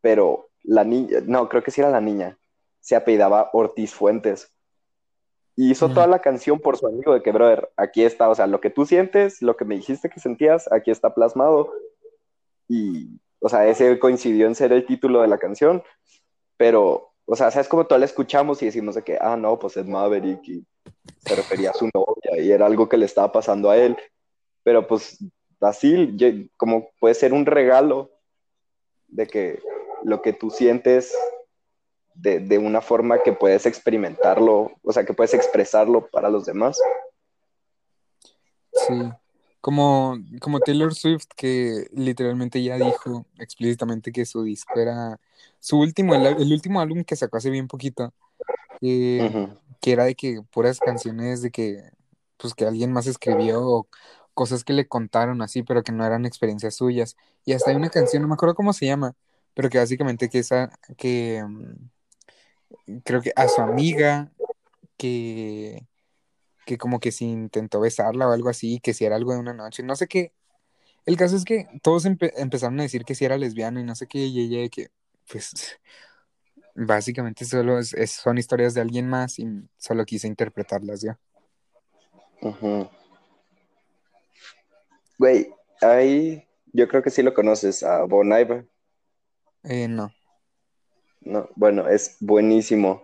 pero 0.02 0.50
la 0.63 0.84
niña, 0.84 1.20
no, 1.26 1.48
creo 1.48 1.63
que 1.63 1.72
sí 1.72 1.80
era 1.80 1.92
la 1.92 2.02
niña, 2.02 2.38
se 2.82 2.98
apellidaba 2.98 3.50
Ortiz 3.54 3.94
Fuentes. 3.94 4.54
Y 5.56 5.72
hizo 5.72 5.88
toda 5.88 6.08
la 6.08 6.20
canción 6.20 6.60
por 6.60 6.76
su 6.76 6.88
amigo 6.88 7.13
de 7.13 7.24
que, 7.24 7.32
brother, 7.32 7.72
aquí 7.78 8.04
está, 8.04 8.28
o 8.28 8.36
sea, 8.36 8.48
lo 8.48 8.60
que 8.60 8.70
tú 8.70 8.86
sientes, 8.86 9.42
lo 9.42 9.56
que 9.56 9.63
me 9.63 9.76
dijiste 9.76 10.10
que 10.10 10.20
sentías, 10.20 10.70
aquí 10.74 10.92
está 10.92 11.13
plasmado. 11.13 11.72
Y, 12.68 13.22
o 13.40 13.48
sea, 13.48 13.66
ese 13.66 13.98
coincidió 13.98 14.46
en 14.46 14.56
ser 14.56 14.74
el 14.74 14.86
título 14.86 15.22
de 15.22 15.30
la 15.30 15.38
canción, 15.38 15.84
pero, 16.58 17.13
o 17.26 17.36
sea, 17.36 17.52
sabes 17.52 17.67
como 17.67 17.86
todos 17.86 18.00
la 18.00 18.06
escuchamos 18.06 18.62
y 18.62 18.65
decimos 18.65 18.96
de 18.96 19.04
que, 19.04 19.17
ah, 19.22 19.38
no, 19.38 19.58
pues 19.58 19.78
es 19.78 19.86
Maverick 19.86 20.65
se 21.20 21.36
refería 21.36 21.72
a 21.72 21.74
su 21.74 21.89
novia 21.93 22.41
y 22.41 22.52
era 22.52 22.65
algo 22.65 22.89
que 22.89 22.98
le 22.98 23.06
estaba 23.06 23.32
pasando 23.32 23.70
a 23.70 23.78
él. 23.78 23.98
Pero 24.63 24.88
pues 24.88 25.20
así, 25.62 26.50
como 26.58 26.89
puede 27.00 27.15
ser 27.15 27.34
un 27.34 27.46
regalo 27.46 28.12
de 29.08 29.28
que 29.28 29.62
lo 30.04 30.22
que 30.22 30.34
tú 30.34 30.50
sientes 30.50 31.13
de, 32.13 32.58
una 32.58 32.82
forma 32.82 33.22
que 33.22 33.32
puedes 33.32 33.65
experimentarlo, 33.65 34.72
o 34.82 34.91
sea, 34.91 35.06
que 35.06 35.13
puedes 35.13 35.34
expresarlo 35.34 36.08
para 36.08 36.30
los 36.30 36.46
demás. 36.46 36.80
Sí, 38.72 39.12
como, 39.62 40.17
como 40.39 40.60
Taylor 40.60 40.93
Swift, 40.93 41.28
que 41.36 41.88
literalmente 41.93 42.62
ya 42.63 42.78
dijo 42.78 43.26
explícitamente 43.39 44.12
que 44.12 44.26
su 44.26 44.43
disco 44.43 44.80
era 44.80 45.20
su 45.60 45.80
último, 45.80 46.15
el, 46.15 46.52
último 46.54 46.80
álbum 46.80 47.04
que 47.04 47.15
sacó 47.15 47.38
hace 47.38 47.50
bien 47.50 47.67
poquito, 47.67 48.13
eh, 48.82 49.50
que 49.82 49.91
era 49.91 50.06
de 50.06 50.15
que 50.15 50.41
puras 50.52 50.80
canciones 50.80 51.41
de 51.41 51.52
que, 51.52 51.84
pues 52.38 52.54
que 52.54 52.65
alguien 52.65 52.91
más 52.91 53.08
escribió 53.08 53.62
o 53.67 53.88
cosas 54.34 54.63
que 54.63 54.74
le 54.74 54.88
contaron 54.88 55.41
así, 55.41 55.63
pero 55.63 55.84
que 55.84 55.91
no 55.91 56.06
eran 56.06 56.26
experiencias 56.26 56.76
suyas. 56.76 57.17
Y 57.43 57.54
hasta 57.54 57.72
hay 57.72 57.76
una 57.76 57.89
canción, 57.89 58.22
no 58.22 58.28
me 58.28 58.36
acuerdo 58.36 58.56
cómo 58.56 58.74
se 58.74 58.86
llama, 58.86 59.15
pero 59.54 59.70
que 59.70 59.80
básicamente 59.80 60.30
que 60.30 60.39
esa, 60.39 60.70
que, 60.98 61.43
mm, 61.43 63.00
creo 63.04 63.22
que 63.22 63.34
a 63.36 63.48
su 63.48 63.62
amiga 63.62 64.32
que, 64.98 65.88
que 66.67 66.77
como 66.77 66.99
que 66.99 67.12
se 67.12 67.23
intentó 67.23 67.80
besarla 67.80 68.27
o 68.27 68.34
algo 68.34 68.49
así, 68.49 68.80
que 68.80 68.93
si 68.93 69.06
era 69.06 69.15
algo 69.15 69.34
de 69.34 69.39
una 69.39 69.53
noche, 69.53 69.82
no 69.82 69.95
sé 69.95 70.08
qué. 70.08 70.34
El 71.06 71.15
caso 71.15 71.38
es 71.38 71.45
que 71.45 71.67
todos 71.82 72.06
empezaron 72.06 72.80
a 72.80 72.84
decir 72.84 73.06
que 73.06 73.15
si 73.15 73.23
era 73.23 73.38
lesbiana 73.38 73.80
y 73.80 73.86
no 73.86 73.95
sé 73.95 74.08
qué, 74.08 74.19
y 74.19 74.41
ella 74.41 74.69
que, 74.69 74.89
pues, 75.32 75.80
básicamente 76.75 77.45
solo 77.45 77.80
es, 77.80 77.95
son 78.12 78.38
historias 78.38 78.73
de 78.73 78.82
alguien 78.82 79.08
más 79.08 79.39
y 79.39 79.47
solo 79.77 80.03
quise 80.06 80.27
interpretarlas 80.27 81.01
ya. 81.01 81.17
Güey, 85.17 85.49
ahí 85.82 86.45
yo 86.73 86.89
creo 86.89 87.01
que 87.01 87.10
sí 87.10 87.23
lo 87.23 87.34
conoces, 87.34 87.82
a 87.82 88.03
Bon 88.03 88.27
Iver. 88.27 88.67
Eh, 89.63 89.88
no. 89.88 90.12
No, 91.21 91.49
bueno, 91.56 91.88
es 91.88 92.17
buenísimo. 92.19 93.03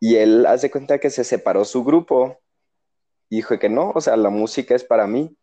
Y 0.00 0.16
él 0.16 0.46
hace 0.46 0.70
cuenta 0.70 0.98
que 0.98 1.10
se 1.10 1.22
separó 1.24 1.66
su 1.66 1.84
grupo 1.84 2.40
y 3.28 3.36
dijo 3.36 3.58
que 3.58 3.68
no, 3.68 3.92
o 3.94 4.00
sea, 4.00 4.16
la 4.16 4.30
música 4.30 4.74
es 4.74 4.84
para 4.84 5.06
mí. 5.06 5.36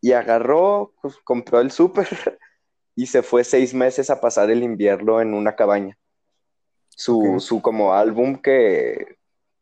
Y 0.00 0.12
agarró, 0.12 0.94
pues, 1.00 1.16
compró 1.24 1.60
el 1.60 1.70
súper 1.70 2.08
y 2.94 3.06
se 3.06 3.22
fue 3.22 3.44
seis 3.44 3.74
meses 3.74 4.10
a 4.10 4.20
pasar 4.20 4.50
el 4.50 4.62
invierno 4.62 5.20
en 5.20 5.34
una 5.34 5.56
cabaña. 5.56 5.98
Su, 6.88 7.40
su 7.40 7.60
como 7.60 7.92
álbum 7.92 8.40
que, 8.40 9.18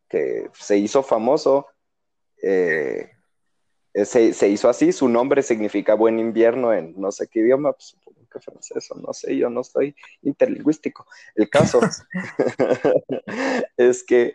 que, 0.08 0.48
se 0.52 0.76
hizo 0.76 1.02
famoso, 1.02 1.66
eh, 2.42 3.10
se, 4.04 4.32
se, 4.32 4.48
hizo 4.48 4.68
así, 4.68 4.92
su 4.92 5.08
nombre 5.08 5.42
significa 5.42 5.94
buen 5.94 6.20
invierno 6.20 6.72
en 6.72 6.94
no 6.96 7.10
sé 7.10 7.26
qué 7.26 7.40
idioma, 7.40 7.72
pues, 7.72 7.96
francés 8.40 8.90
o 8.90 8.96
no 8.96 9.12
sé, 9.12 9.36
yo 9.36 9.50
no 9.50 9.64
soy 9.64 9.94
interlingüístico. 10.22 11.06
El 11.34 11.48
caso 11.48 11.80
es 13.76 14.04
que 14.04 14.34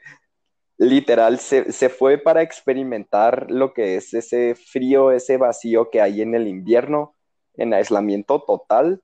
literal 0.79 1.39
se, 1.39 1.71
se, 1.71 1.89
fue 1.89 2.17
para 2.17 2.41
experimentar 2.41 3.51
lo 3.51 3.73
que 3.73 3.97
es 3.97 4.13
ese 4.13 4.55
frío, 4.55 5.11
ese 5.11 5.37
vacío 5.37 5.89
que 5.91 6.01
hay 6.01 6.21
en 6.21 6.33
el 6.33 6.47
invierno, 6.47 7.15
en 7.55 7.73
aislamiento 7.73 8.41
total, 8.41 9.03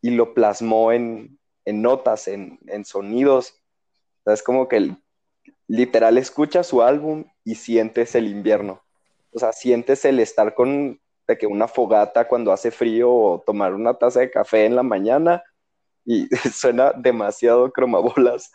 y 0.00 0.10
lo 0.10 0.34
plasmó 0.34 0.90
en, 0.90 1.38
en 1.66 1.82
notas, 1.82 2.26
en, 2.26 2.58
en, 2.66 2.84
sonidos. 2.86 3.62
es 4.24 4.42
como 4.42 4.66
que 4.66 4.96
literal 5.68 6.16
escucha 6.16 6.64
su 6.64 6.82
álbum 6.82 7.26
y 7.44 7.54
sientes 7.56 8.14
el 8.14 8.26
invierno. 8.26 8.82
O 9.30 9.38
sea, 9.38 9.52
sientes 9.52 10.04
el 10.06 10.20
estar 10.20 10.54
con 10.54 11.00
de 11.28 11.38
que 11.38 11.46
una 11.46 11.68
fogata 11.68 12.26
cuando 12.26 12.50
hace 12.50 12.70
frío 12.70 13.10
o 13.12 13.40
tomar 13.46 13.74
una 13.74 13.94
taza 13.94 14.20
de 14.20 14.30
café 14.30 14.64
en 14.64 14.74
la 14.74 14.82
mañana 14.82 15.42
y 16.04 16.26
suena 16.52 16.92
demasiado 16.92 17.70
cromabolas, 17.70 18.50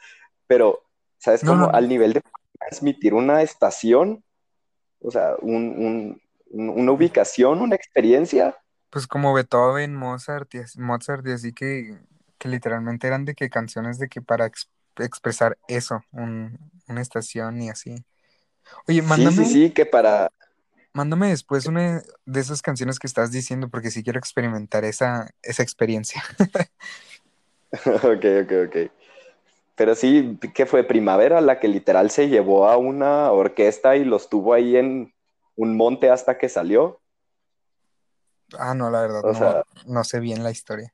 pero, 0.47 0.86
¿sabes? 1.17 1.43
Como 1.43 1.69
al 1.69 1.87
nivel 1.87 2.13
de 2.13 2.21
transmitir 2.59 3.13
una 3.13 3.41
estación, 3.41 4.23
o 5.01 5.11
sea, 5.11 5.35
un, 5.41 6.21
una 6.49 6.91
ubicación, 6.91 7.61
una 7.61 7.75
experiencia. 7.75 8.57
Pues 8.89 9.07
como 9.07 9.33
Beethoven, 9.33 9.95
Mozart 9.95 10.53
y, 10.55 10.59
Mozart 10.79 11.27
y 11.27 11.31
así 11.31 11.53
que, 11.53 11.97
que 12.37 12.49
literalmente 12.49 13.07
eran 13.07 13.25
de 13.25 13.35
que 13.35 13.49
canciones 13.49 13.99
de 13.99 14.07
que 14.07 14.21
para 14.21 14.49
expresar 14.99 15.57
eso, 15.67 16.01
una 16.11 17.01
estación 17.01 17.61
y 17.61 17.69
así. 17.69 18.03
Oye, 18.87 19.01
mándame. 19.01 19.31
Sí, 19.31 19.45
sí, 19.45 19.51
sí, 19.51 19.69
que 19.71 19.85
para, 19.85 20.31
Mándame 20.97 21.29
después 21.29 21.67
una 21.67 22.01
de 22.25 22.39
esas 22.39 22.63
canciones 22.63 22.97
que 22.97 23.05
estás 23.05 23.31
diciendo 23.31 23.69
porque 23.69 23.91
sí 23.91 24.01
quiero 24.01 24.17
experimentar 24.17 24.83
esa, 24.83 25.29
esa 25.43 25.61
experiencia. 25.61 26.23
ok, 27.85 28.25
ok, 28.43 28.51
ok. 28.65 28.91
Pero 29.77 29.93
sí, 29.93 30.39
¿qué 30.55 30.65
fue 30.65 30.83
Primavera 30.83 31.39
la 31.39 31.59
que 31.59 31.67
literal 31.67 32.09
se 32.09 32.29
llevó 32.29 32.67
a 32.67 32.77
una 32.77 33.31
orquesta 33.31 33.95
y 33.95 34.03
los 34.03 34.27
tuvo 34.27 34.55
ahí 34.55 34.75
en 34.75 35.13
un 35.55 35.77
monte 35.77 36.09
hasta 36.09 36.39
que 36.39 36.49
salió? 36.49 36.99
Ah, 38.57 38.73
no, 38.73 38.89
la 38.89 39.01
verdad, 39.01 39.21
no, 39.23 39.93
no 39.93 40.03
sé 40.03 40.19
bien 40.19 40.43
la 40.43 40.49
historia. 40.49 40.91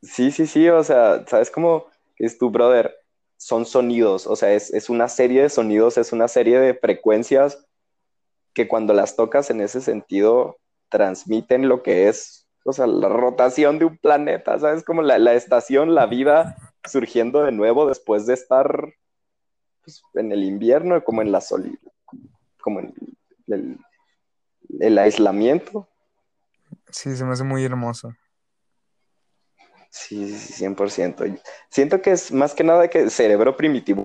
Sí, 0.00 0.30
sí, 0.30 0.46
sí, 0.46 0.68
o 0.68 0.84
sea, 0.84 1.26
¿sabes 1.26 1.50
cómo 1.50 1.86
es 2.16 2.38
tu 2.38 2.50
brother? 2.50 2.94
Son 3.36 3.66
sonidos, 3.66 4.28
o 4.28 4.36
sea, 4.36 4.52
es, 4.52 4.72
es 4.72 4.88
una 4.88 5.08
serie 5.08 5.42
de 5.42 5.48
sonidos, 5.48 5.98
es 5.98 6.12
una 6.12 6.28
serie 6.28 6.60
de 6.60 6.74
frecuencias 6.74 7.66
que 8.54 8.68
cuando 8.68 8.94
las 8.94 9.16
tocas 9.16 9.50
en 9.50 9.60
ese 9.60 9.80
sentido 9.80 10.58
transmiten 10.88 11.68
lo 11.68 11.82
que 11.82 12.08
es, 12.08 12.46
o 12.64 12.72
sea, 12.72 12.86
la 12.86 13.08
rotación 13.08 13.78
de 13.78 13.86
un 13.86 13.98
planeta, 13.98 14.58
¿sabes? 14.58 14.84
Como 14.84 15.02
la, 15.02 15.32
estación, 15.32 15.94
la 15.94 16.06
vida 16.06 16.56
surgiendo 16.84 17.42
de 17.42 17.52
nuevo 17.52 17.88
después 17.88 18.26
de 18.26 18.34
estar 18.34 18.94
pues, 19.82 20.02
en 20.14 20.32
el 20.32 20.44
invierno, 20.44 21.02
como 21.02 21.22
en 21.22 21.32
la 21.32 21.40
sol, 21.40 21.78
como 22.60 22.80
en 22.80 22.94
el, 23.48 23.78
el 24.80 24.98
aislamiento. 24.98 25.88
Sí, 26.90 27.16
se 27.16 27.24
me 27.24 27.32
hace 27.32 27.44
muy 27.44 27.64
hermoso. 27.64 28.14
Sí, 29.90 30.32
100%. 30.32 31.42
Siento 31.68 32.00
que 32.00 32.12
es 32.12 32.32
más 32.32 32.54
que 32.54 32.62
nada 32.62 32.88
que 32.88 33.10
cerebro 33.10 33.56
primitivo. 33.56 34.04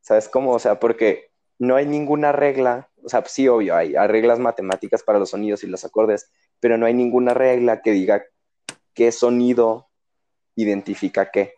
¿Sabes 0.00 0.28
cómo? 0.28 0.52
O 0.52 0.58
sea, 0.58 0.78
porque 0.78 1.32
no 1.58 1.74
hay 1.74 1.86
ninguna 1.86 2.32
regla, 2.32 2.88
o 3.02 3.08
sea, 3.08 3.24
sí, 3.26 3.48
obvio, 3.48 3.76
hay, 3.76 3.94
reglas 3.94 4.38
matemáticas 4.38 5.02
para 5.02 5.18
los 5.18 5.30
sonidos 5.30 5.64
y 5.64 5.66
los 5.66 5.84
acordes, 5.84 6.30
pero 6.60 6.78
no 6.78 6.86
hay 6.86 6.94
ninguna 6.94 7.34
regla 7.34 7.82
que 7.82 7.90
diga 7.90 8.24
qué 8.94 9.10
sonido 9.10 9.87
identifica 10.62 11.30
qué. 11.30 11.54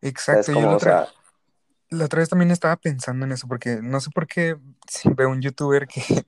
Exacto, 0.00 0.52
yo 0.52 0.60
la 0.60 0.76
otra, 0.76 1.08
la 1.90 2.04
otra 2.06 2.20
vez 2.20 2.28
también 2.28 2.50
estaba 2.50 2.76
pensando 2.76 3.24
en 3.24 3.32
eso, 3.32 3.46
porque 3.46 3.80
no 3.82 4.00
sé 4.00 4.10
por 4.10 4.26
qué 4.26 4.56
veo 5.16 5.30
un 5.30 5.40
youtuber 5.40 5.86
que, 5.86 6.02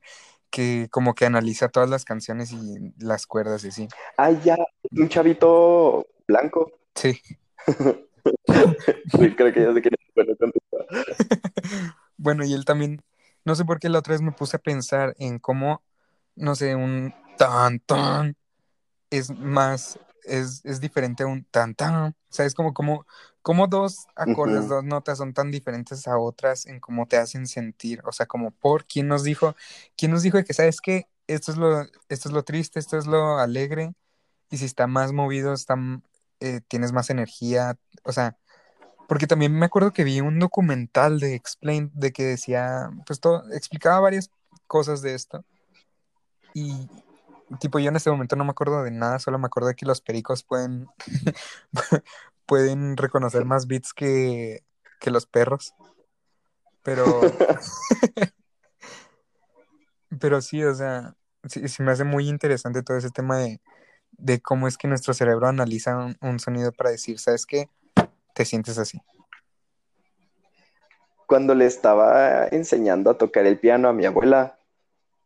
que 0.50 0.88
como 0.90 1.14
que 1.14 1.27
analiza 1.27 1.68
todas 1.68 1.90
las 1.90 2.05
canciones 2.05 2.53
y 2.53 2.92
las 2.98 3.27
cuerdas 3.27 3.64
y 3.64 3.68
así. 3.68 3.88
Ah, 4.16 4.31
ya, 4.31 4.57
un 4.92 5.09
chavito 5.09 6.07
blanco. 6.27 6.72
Sí. 6.94 7.20
sí, 8.46 9.35
creo 9.35 9.53
que 9.53 9.62
ya 9.62 9.72
sé 9.72 9.83
quién 9.83 9.94
Bueno, 12.16 12.44
y 12.44 12.55
él 12.55 12.64
también, 12.64 13.03
no 13.44 13.55
sé 13.55 13.64
por 13.64 13.81
qué 13.81 13.88
la 13.88 13.98
otra 13.98 14.12
vez 14.12 14.22
me 14.22 14.33
puse 14.33 14.57
a 14.57 14.61
pensar 14.61 15.14
en 15.18 15.38
cómo, 15.38 15.83
no 16.37 16.55
sé, 16.55 16.74
un 16.77 17.12
tan 17.37 17.81
tan 17.81 18.37
es 19.11 19.31
más, 19.31 19.98
es, 20.24 20.62
diferente 20.80 21.22
a 21.22 21.26
un 21.26 21.44
tan 21.44 21.74
tan. 21.74 21.94
O 22.10 22.14
sea, 22.28 22.46
es 22.46 22.54
como, 22.54 22.74
como, 22.74 23.06
como 23.42 23.66
dos 23.66 24.06
acordes, 24.16 24.68
dos 24.68 24.84
notas 24.84 25.18
son 25.18 25.34
tan 25.34 25.50
diferentes 25.50 26.06
a 26.08 26.18
otras 26.18 26.66
en 26.66 26.80
cómo 26.80 27.06
te 27.06 27.16
hacen 27.16 27.46
sentir. 27.46 28.02
O 28.04 28.12
sea, 28.12 28.26
como 28.26 28.50
por 28.50 28.84
quién 28.87 29.08
nos 29.08 29.24
dijo, 29.24 29.54
quién 29.96 30.10
nos 30.12 30.22
dijo 30.22 30.42
que, 30.44 30.54
¿sabes 30.54 30.80
qué? 30.80 31.08
esto 31.26 31.52
es 31.52 31.58
lo, 31.58 31.82
esto 32.08 32.28
es 32.28 32.32
lo 32.32 32.42
triste, 32.44 32.78
esto 32.78 32.98
es 32.98 33.06
lo 33.06 33.38
alegre, 33.38 33.94
y 34.50 34.58
si 34.58 34.64
está 34.64 34.87
más 34.87 35.12
movido, 35.12 35.52
está, 35.52 35.76
eh, 36.40 36.60
tienes 36.68 36.92
más 36.92 37.10
energía, 37.10 37.76
o 38.04 38.12
sea, 38.12 38.37
porque 39.08 39.26
también 39.26 39.52
me 39.58 39.66
acuerdo 39.66 39.92
que 39.92 40.04
vi 40.04 40.20
un 40.20 40.38
documental 40.38 41.20
de 41.20 41.34
Explain, 41.34 41.90
de 41.94 42.12
que 42.12 42.24
decía, 42.24 42.90
pues 43.06 43.20
todo, 43.20 43.44
explicaba 43.52 44.00
varias 44.00 44.30
cosas 44.66 45.02
de 45.02 45.14
esto, 45.14 45.44
y 46.52 46.88
tipo 47.61 47.78
yo 47.78 47.88
en 47.88 47.96
este 47.96 48.11
momento 48.11 48.37
no 48.37 48.44
me 48.44 48.50
acuerdo 48.50 48.83
de 48.83 48.90
nada, 48.90 49.18
solo 49.18 49.38
me 49.38 49.46
acuerdo 49.46 49.68
de 49.68 49.74
que 49.74 49.87
los 49.87 50.00
pericos 50.00 50.42
pueden, 50.44 50.87
pueden 52.46 52.96
reconocer 52.96 53.44
más 53.44 53.66
bits 53.66 53.92
que, 53.92 54.64
que 55.00 55.11
los 55.11 55.26
perros. 55.26 55.74
Pero. 56.83 57.20
pero 60.20 60.40
sí, 60.40 60.62
o 60.62 60.74
sea, 60.74 61.14
sí, 61.48 61.83
me 61.83 61.92
hace 61.92 62.04
muy 62.04 62.28
interesante 62.28 62.83
todo 62.83 62.96
ese 62.96 63.11
tema 63.11 63.38
de, 63.38 63.61
de 64.12 64.40
cómo 64.40 64.68
es 64.68 64.76
que 64.76 64.88
nuestro 64.88 65.14
cerebro 65.14 65.48
analiza 65.48 66.14
un, 66.20 66.38
sonido 66.38 66.72
para 66.72 66.90
decir, 66.90 67.18
¿sabes 67.18 67.46
qué? 67.46 67.68
Te 68.35 68.44
sientes 68.44 68.78
así. 68.78 69.00
Cuando 71.26 71.54
le 71.54 71.66
estaba 71.66 72.46
enseñando 72.48 73.11
a 73.11 73.18
tocar 73.18 73.46
el 73.46 73.59
piano 73.59 73.88
a 73.88 73.92
mi 73.92 74.04
abuela, 74.04 74.59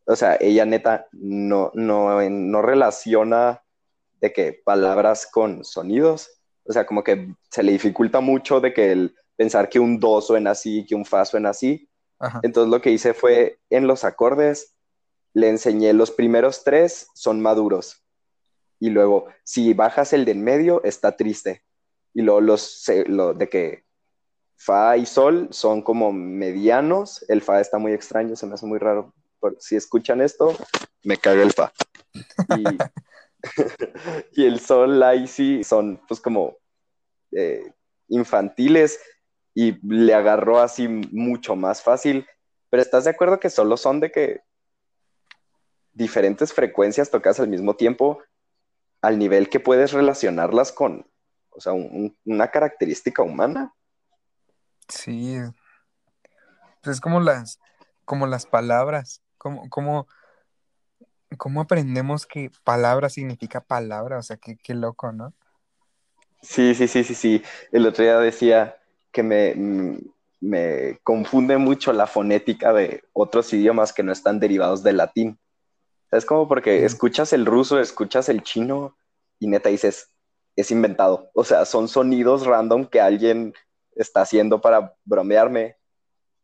o 0.08 0.16
sea, 0.16 0.38
ella 0.40 0.64
neta 0.64 1.06
no, 1.12 1.70
no, 1.74 2.22
no 2.30 2.62
relaciona 2.62 3.62
de 4.20 4.32
que 4.32 4.54
palabras 4.64 5.28
con 5.30 5.66
sonidos. 5.66 6.30
O 6.64 6.72
sea, 6.72 6.86
como 6.86 7.04
que 7.04 7.34
se 7.50 7.62
le 7.62 7.72
dificulta 7.72 8.20
mucho 8.20 8.60
de 8.60 8.72
que 8.72 8.90
el 8.92 9.14
pensar 9.36 9.68
que 9.68 9.78
un 9.78 10.00
do 10.00 10.22
suena 10.22 10.52
así, 10.52 10.86
que 10.86 10.94
un 10.94 11.04
fa 11.04 11.26
suena 11.26 11.50
así. 11.50 11.90
Entonces 12.42 12.70
lo 12.70 12.80
que 12.80 12.90
hice 12.90 13.12
fue 13.12 13.58
en 13.68 13.86
los 13.86 14.02
acordes, 14.02 14.74
le 15.34 15.50
enseñé 15.50 15.92
los 15.92 16.10
primeros 16.10 16.64
tres 16.64 17.08
son 17.14 17.42
maduros. 17.42 18.02
Y 18.80 18.88
luego, 18.88 19.26
si 19.44 19.74
bajas 19.74 20.14
el 20.14 20.24
de 20.24 20.32
en 20.32 20.42
medio, 20.42 20.82
está 20.84 21.16
triste. 21.18 21.62
Y 22.14 22.22
luego 22.22 22.40
los 22.40 22.82
lo 23.06 23.34
de 23.34 23.50
que 23.50 23.84
fa 24.56 24.96
y 24.96 25.04
sol 25.04 25.48
son 25.50 25.82
como 25.82 26.12
medianos. 26.12 27.26
El 27.28 27.42
fa 27.42 27.60
está 27.60 27.76
muy 27.76 27.92
extraño, 27.92 28.36
se 28.36 28.46
me 28.46 28.54
hace 28.54 28.64
muy 28.64 28.78
raro. 28.78 29.12
Si 29.58 29.76
escuchan 29.76 30.20
esto, 30.20 30.56
me 31.04 31.16
caga 31.16 31.42
el 31.42 31.52
fa. 31.52 31.72
Y, 32.56 32.64
el 34.44 34.60
sol, 34.60 34.98
la 34.98 35.26
sí 35.26 35.64
son 35.64 36.00
pues 36.08 36.20
como 36.20 36.56
eh, 37.32 37.72
infantiles 38.08 39.00
y 39.54 39.78
le 39.86 40.14
agarró 40.14 40.60
así 40.60 40.88
mucho 40.88 41.56
más 41.56 41.82
fácil. 41.82 42.26
Pero 42.70 42.82
¿estás 42.82 43.04
de 43.04 43.10
acuerdo 43.10 43.40
que 43.40 43.50
solo 43.50 43.76
son 43.76 44.00
de 44.00 44.10
que 44.10 44.40
diferentes 45.92 46.52
frecuencias 46.52 47.10
tocas 47.10 47.40
al 47.40 47.48
mismo 47.48 47.74
tiempo 47.74 48.22
al 49.00 49.18
nivel 49.18 49.48
que 49.48 49.60
puedes 49.60 49.92
relacionarlas 49.92 50.72
con, 50.72 51.08
o 51.50 51.60
sea, 51.60 51.72
una 51.72 52.50
característica 52.50 53.22
humana? 53.22 53.74
Sí. 54.88 55.38
Pues 56.82 56.96
es 56.96 57.00
como 57.00 57.20
las, 57.20 57.58
como 58.04 58.26
las 58.26 58.46
palabras, 58.46 59.22
como, 59.70 60.06
¿cómo 61.36 61.60
aprendemos 61.60 62.26
que 62.26 62.50
palabra 62.64 63.08
significa 63.08 63.60
palabra? 63.60 64.18
O 64.18 64.22
sea, 64.22 64.36
qué, 64.36 64.56
qué 64.56 64.74
loco, 64.74 65.12
¿no? 65.12 65.32
Sí, 66.42 66.74
sí, 66.74 66.88
sí, 66.88 67.04
sí, 67.04 67.14
sí. 67.14 67.42
El 67.72 67.86
otro 67.86 68.04
día 68.04 68.18
decía, 68.18 68.78
que 69.12 69.22
me, 69.22 70.00
me 70.40 70.98
confunde 71.02 71.58
mucho 71.58 71.92
la 71.92 72.06
fonética 72.06 72.72
de 72.72 73.02
otros 73.12 73.52
idiomas 73.52 73.92
que 73.92 74.02
no 74.02 74.12
están 74.12 74.38
derivados 74.38 74.82
del 74.82 74.98
latín. 74.98 75.38
Es 76.10 76.24
como 76.24 76.48
porque 76.48 76.84
escuchas 76.84 77.32
el 77.32 77.44
ruso, 77.44 77.80
escuchas 77.80 78.28
el 78.28 78.42
chino 78.42 78.96
y 79.38 79.48
neta 79.48 79.68
dices, 79.68 80.12
es 80.56 80.70
inventado. 80.70 81.30
O 81.34 81.44
sea, 81.44 81.64
son 81.64 81.88
sonidos 81.88 82.46
random 82.46 82.86
que 82.86 83.00
alguien 83.00 83.54
está 83.94 84.22
haciendo 84.22 84.60
para 84.60 84.94
bromearme. 85.04 85.76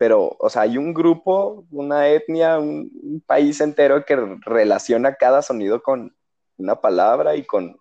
Pero, 0.04 0.36
o 0.38 0.50
sea, 0.50 0.60
hay 0.60 0.76
un 0.76 0.92
grupo, 0.92 1.64
una 1.70 2.08
etnia, 2.08 2.58
un, 2.58 3.22
país 3.26 3.58
entero 3.62 4.04
que 4.04 4.14
relaciona 4.42 5.14
cada 5.14 5.40
sonido 5.40 5.82
con 5.82 6.14
una 6.58 6.78
palabra 6.78 7.36
y 7.36 7.46
con 7.46 7.80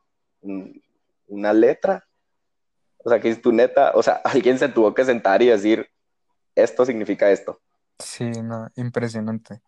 una 1.27 1.51
letra. 1.51 2.07
O 2.99 3.09
sea, 3.09 3.19
que 3.19 3.27
es 3.29 3.41
tu 3.41 3.51
neta, 3.51 3.91
o 3.93 4.01
sea, 4.01 4.21
alguien 4.23 4.57
se 4.57 4.69
tuvo 4.69 4.93
que 4.93 5.03
sentar 5.03 5.41
y 5.41 5.47
decir, 5.47 5.89
esto 6.55 6.86
significa 6.86 7.29
esto. 7.29 7.59
Sí, 7.99 8.23
no, 8.23 8.69
impresionante. 8.77 9.62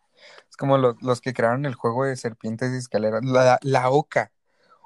Es 0.48 0.56
como 0.56 0.78
los 0.78 1.20
que 1.20 1.34
crearon 1.34 1.66
el 1.66 1.74
juego 1.74 2.06
de 2.06 2.16
serpientes 2.16 2.72
y 2.72 2.78
escaleras, 2.78 3.22
la, 3.22 3.58
la 3.60 3.90
oca. 3.90 4.32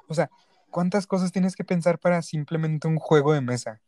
O 0.09 0.13
sea, 0.13 0.29
¿cuántas 0.71 1.07
cosas 1.07 1.31
tienes 1.31 1.55
que 1.55 1.63
pensar 1.63 1.99
para 1.99 2.21
simplemente 2.21 2.89
un 2.89 2.97
juego 2.97 3.31
de 3.31 3.39
mesa? 3.39 3.79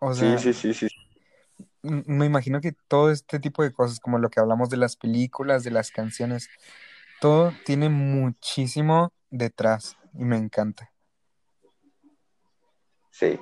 O 0.00 0.14
sea, 0.14 0.38
sí, 0.38 0.52
sí, 0.52 0.74
sí, 0.74 0.88
sí. 0.88 0.94
Me 1.82 2.26
imagino 2.26 2.60
que 2.60 2.72
todo 2.88 3.10
este 3.10 3.38
tipo 3.38 3.62
de 3.62 3.72
cosas, 3.72 4.00
como 4.00 4.18
lo 4.18 4.30
que 4.30 4.40
hablamos 4.40 4.68
de 4.68 4.76
las 4.76 4.96
películas, 4.96 5.64
de 5.64 5.70
las 5.70 5.90
canciones, 5.90 6.48
todo 7.20 7.52
tiene 7.64 7.88
muchísimo 7.88 9.12
detrás 9.30 9.96
y 10.14 10.24
me 10.24 10.36
encanta. 10.36 10.92
Sí, 13.10 13.38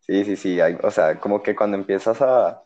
sí, 0.00 0.24
sí, 0.24 0.36
sí. 0.36 0.58
o 0.82 0.90
sea, 0.90 1.18
como 1.20 1.42
que 1.42 1.54
cuando 1.54 1.76
empiezas 1.76 2.20
a 2.20 2.62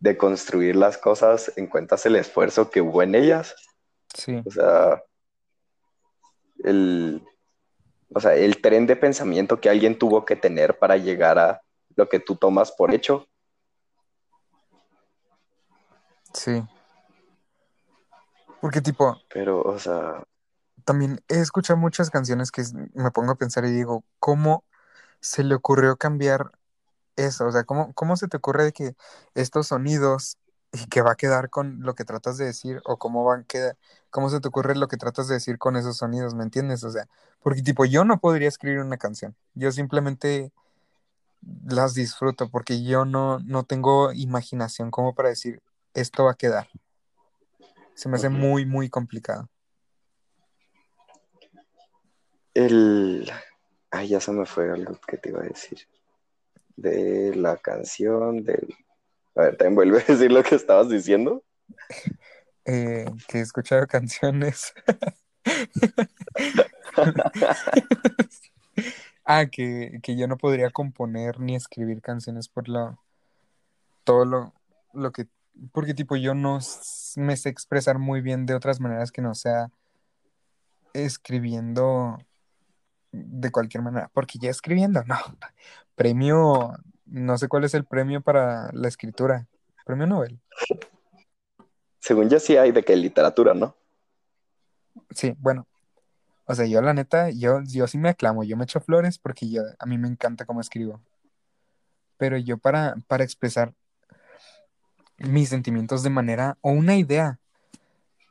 deconstruir 0.00 0.76
las 0.76 0.98
cosas, 0.98 1.52
encuentras 1.56 2.04
el 2.06 2.16
esfuerzo 2.16 2.70
que 2.70 2.80
hubo 2.80 3.02
en 3.02 3.14
ellas. 3.14 3.54
Sí. 4.14 4.42
O 4.44 4.50
sea, 4.50 5.02
el, 6.64 7.22
o 8.14 8.20
sea, 8.20 8.34
el 8.34 8.60
tren 8.60 8.86
de 8.86 8.96
pensamiento 8.96 9.60
que 9.60 9.68
alguien 9.68 9.98
tuvo 9.98 10.24
que 10.24 10.36
tener 10.36 10.78
para 10.78 10.96
llegar 10.96 11.38
a 11.38 11.62
lo 11.96 12.08
que 12.08 12.20
tú 12.20 12.36
tomas 12.36 12.72
por 12.72 12.94
hecho. 12.94 13.26
Sí. 16.32 16.62
Porque 18.60 18.80
tipo... 18.80 19.18
Pero, 19.32 19.62
o 19.62 19.78
sea... 19.78 20.24
También 20.84 21.20
he 21.28 21.38
escuchado 21.38 21.78
muchas 21.78 22.10
canciones 22.10 22.50
que 22.50 22.64
me 22.94 23.10
pongo 23.10 23.32
a 23.32 23.36
pensar 23.36 23.64
y 23.64 23.70
digo, 23.70 24.04
¿cómo 24.18 24.64
se 25.20 25.44
le 25.44 25.54
ocurrió 25.54 25.96
cambiar 25.96 26.50
eso? 27.16 27.46
O 27.46 27.52
sea, 27.52 27.64
¿cómo, 27.64 27.92
cómo 27.94 28.16
se 28.16 28.26
te 28.26 28.36
ocurre 28.36 28.64
de 28.64 28.72
que 28.72 28.96
estos 29.34 29.68
sonidos 29.68 30.38
y 30.72 30.86
que 30.86 31.02
va 31.02 31.12
a 31.12 31.16
quedar 31.16 31.50
con 31.50 31.82
lo 31.82 31.94
que 31.94 32.04
tratas 32.04 32.38
de 32.38 32.46
decir 32.46 32.80
o 32.84 32.96
cómo 32.96 33.24
van 33.24 33.40
a 33.40 33.44
quedar, 33.44 33.76
cómo 34.10 34.30
se 34.30 34.40
te 34.40 34.48
ocurre 34.48 34.74
lo 34.74 34.88
que 34.88 34.96
tratas 34.96 35.28
de 35.28 35.34
decir 35.34 35.58
con 35.58 35.76
esos 35.76 35.98
sonidos, 35.98 36.34
¿me 36.34 36.44
entiendes? 36.44 36.82
O 36.82 36.90
sea, 36.90 37.08
porque 37.40 37.62
tipo 37.62 37.84
yo 37.84 38.04
no 38.04 38.18
podría 38.18 38.48
escribir 38.48 38.80
una 38.80 38.96
canción, 38.96 39.36
yo 39.54 39.70
simplemente 39.70 40.52
las 41.64 41.94
disfruto 41.94 42.48
porque 42.48 42.82
yo 42.82 43.04
no, 43.04 43.40
no 43.40 43.64
tengo 43.64 44.12
imaginación 44.12 44.90
como 44.90 45.14
para 45.14 45.30
decir 45.30 45.60
esto 45.94 46.24
va 46.24 46.32
a 46.32 46.36
quedar. 46.36 46.68
Se 47.94 48.08
me 48.08 48.16
hace 48.16 48.28
muy, 48.28 48.64
muy 48.64 48.88
complicado. 48.88 49.48
El, 52.54 53.30
Ay, 53.92 54.08
ya 54.08 54.20
se 54.20 54.32
me 54.32 54.46
fue 54.46 54.72
algo 54.72 54.98
que 55.06 55.18
te 55.18 55.28
iba 55.28 55.40
a 55.40 55.44
decir. 55.44 55.86
De 56.76 57.34
la 57.36 57.58
canción 57.58 58.42
del. 58.42 58.74
A 59.34 59.42
ver, 59.42 59.56
también 59.58 59.74
vuelve 59.74 59.98
a 59.98 60.04
decir 60.04 60.32
lo 60.32 60.42
que 60.42 60.54
estabas 60.54 60.88
diciendo. 60.88 61.44
Eh, 62.64 63.04
que 63.28 63.38
he 63.38 63.42
escuchado 63.42 63.86
canciones. 63.90 64.72
ah, 69.24 69.46
que, 69.46 70.00
yo 70.02 70.26
no 70.26 70.36
podría 70.36 70.70
componer 70.70 71.40
ni 71.40 71.54
escribir 71.54 72.00
canciones 72.02 72.48
por 72.48 72.68
lo. 72.68 72.98
Todo 74.04 74.24
lo, 74.24 74.52
lo 74.92 75.12
que. 75.12 75.26
Porque, 75.72 75.94
tipo, 75.94 76.16
yo 76.16 76.34
no 76.34 76.58
me 77.16 77.36
sé 77.36 77.48
expresar 77.48 77.98
muy 77.98 78.20
bien 78.20 78.46
de 78.46 78.54
otras 78.54 78.80
maneras 78.80 79.12
que 79.12 79.22
no 79.22 79.34
sea 79.34 79.70
escribiendo 80.94 82.18
de 83.12 83.50
cualquier 83.50 83.82
manera, 83.82 84.10
porque 84.12 84.38
ya 84.40 84.50
escribiendo, 84.50 85.04
no. 85.04 85.16
Premio, 85.94 86.72
no 87.06 87.38
sé 87.38 87.48
cuál 87.48 87.64
es 87.64 87.74
el 87.74 87.84
premio 87.84 88.22
para 88.22 88.70
la 88.72 88.88
escritura. 88.88 89.46
Premio 89.84 90.06
Nobel. 90.06 90.40
Según 91.98 92.28
yo 92.28 92.40
sí 92.40 92.56
hay 92.56 92.72
de 92.72 92.82
que 92.82 92.96
literatura, 92.96 93.54
¿no? 93.54 93.76
Sí, 95.10 95.34
bueno. 95.38 95.66
O 96.52 96.54
sea, 96.54 96.66
yo 96.66 96.82
la 96.82 96.92
neta, 96.92 97.30
yo, 97.30 97.62
yo 97.62 97.86
sí 97.86 97.96
me 97.96 98.10
aclamo, 98.10 98.44
yo 98.44 98.58
me 98.58 98.64
echo 98.64 98.78
flores 98.78 99.16
porque 99.18 99.48
yo, 99.48 99.62
a 99.78 99.86
mí 99.86 99.96
me 99.96 100.06
encanta 100.06 100.44
cómo 100.44 100.60
escribo. 100.60 101.00
Pero 102.18 102.36
yo 102.36 102.58
para, 102.58 102.94
para 103.06 103.24
expresar 103.24 103.72
mis 105.16 105.48
sentimientos 105.48 106.02
de 106.02 106.10
manera, 106.10 106.58
o 106.60 106.70
una 106.70 106.98
idea, 106.98 107.38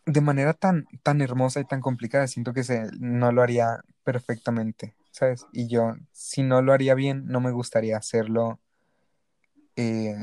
de 0.06 0.22
manera 0.22 0.54
tan, 0.54 0.86
tan 1.02 1.20
hermosa 1.22 1.62
y 1.62 1.66
tan 1.66 1.82
complicada, 1.82 2.28
siento 2.28 2.54
que 2.54 2.64
se, 2.64 2.92
no 3.00 3.32
lo 3.32 3.42
haría 3.42 3.84
perfectamente, 4.04 4.94
¿sabes? 5.10 5.48
Y 5.52 5.68
yo, 5.68 5.96
si 6.12 6.44
no 6.44 6.62
lo 6.62 6.74
haría 6.74 6.94
bien, 6.94 7.26
no 7.26 7.40
me 7.40 7.50
gustaría 7.50 7.98
hacerlo, 7.98 8.60
eh, 9.76 10.14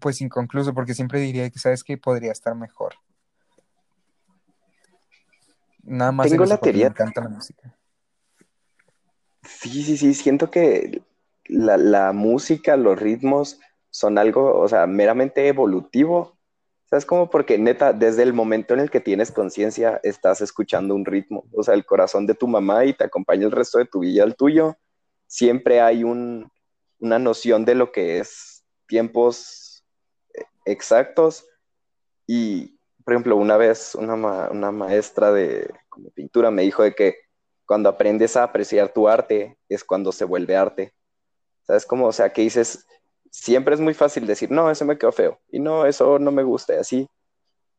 pues 0.00 0.20
inconcluso, 0.20 0.72
porque 0.72 0.94
siempre 0.94 1.18
diría 1.18 1.50
que 1.50 1.58
sabes 1.58 1.82
que 1.82 1.98
podría 1.98 2.30
estar 2.30 2.54
mejor. 2.54 2.94
Nada 5.82 6.12
más 6.12 6.28
Tengo 6.30 6.44
en 6.44 6.50
la 6.50 6.56
teoría- 6.58 6.86
me 6.86 6.90
encanta 6.90 7.20
la 7.22 7.28
música. 7.28 7.76
Sí, 9.42 9.82
sí, 9.82 9.96
sí, 9.96 10.14
siento 10.14 10.50
que 10.50 11.02
la, 11.46 11.76
la 11.76 12.12
música, 12.12 12.76
los 12.76 12.98
ritmos 12.98 13.58
son 13.90 14.18
algo, 14.18 14.58
o 14.60 14.68
sea, 14.68 14.86
meramente 14.86 15.48
evolutivo. 15.48 16.38
¿Sabes 16.88 17.04
cómo? 17.06 17.28
Porque 17.30 17.58
neta, 17.58 17.92
desde 17.92 18.22
el 18.22 18.32
momento 18.34 18.74
en 18.74 18.80
el 18.80 18.90
que 18.90 19.00
tienes 19.00 19.32
conciencia, 19.32 19.98
estás 20.02 20.40
escuchando 20.42 20.94
un 20.94 21.04
ritmo. 21.04 21.44
O 21.52 21.62
sea, 21.62 21.74
el 21.74 21.84
corazón 21.84 22.26
de 22.26 22.34
tu 22.34 22.46
mamá 22.46 22.84
y 22.84 22.92
te 22.92 23.04
acompaña 23.04 23.44
el 23.46 23.50
resto 23.52 23.78
de 23.78 23.86
tu 23.86 24.00
vida 24.00 24.22
al 24.22 24.36
tuyo. 24.36 24.76
Siempre 25.26 25.80
hay 25.80 26.04
un, 26.04 26.50
una 27.00 27.18
noción 27.18 27.64
de 27.64 27.74
lo 27.74 27.90
que 27.92 28.18
es 28.18 28.64
tiempos 28.86 29.84
eh, 30.34 30.42
exactos. 30.66 31.46
Y, 32.26 32.78
por 33.04 33.14
ejemplo, 33.14 33.36
una 33.36 33.56
vez 33.56 33.94
una, 33.94 34.16
ma- 34.16 34.50
una 34.50 34.70
maestra 34.72 35.32
de 35.32 35.72
pintura 36.14 36.50
me 36.50 36.62
dijo 36.62 36.82
de 36.82 36.94
que 36.94 37.16
cuando 37.66 37.88
aprendes 37.88 38.36
a 38.36 38.44
apreciar 38.44 38.92
tu 38.92 39.08
arte 39.08 39.58
es 39.68 39.84
cuando 39.84 40.12
se 40.12 40.24
vuelve 40.24 40.56
arte. 40.56 40.94
¿Sabes 41.66 41.86
cómo? 41.86 42.06
O 42.08 42.12
sea, 42.12 42.32
que 42.32 42.42
dices, 42.42 42.86
siempre 43.30 43.74
es 43.74 43.80
muy 43.80 43.94
fácil 43.94 44.26
decir, 44.26 44.50
no, 44.50 44.70
eso 44.70 44.84
me 44.84 44.98
quedó 44.98 45.12
feo, 45.12 45.40
y 45.50 45.60
no, 45.60 45.86
eso 45.86 46.18
no 46.18 46.32
me 46.32 46.42
gusta, 46.42 46.74
y 46.74 46.78
así. 46.78 47.08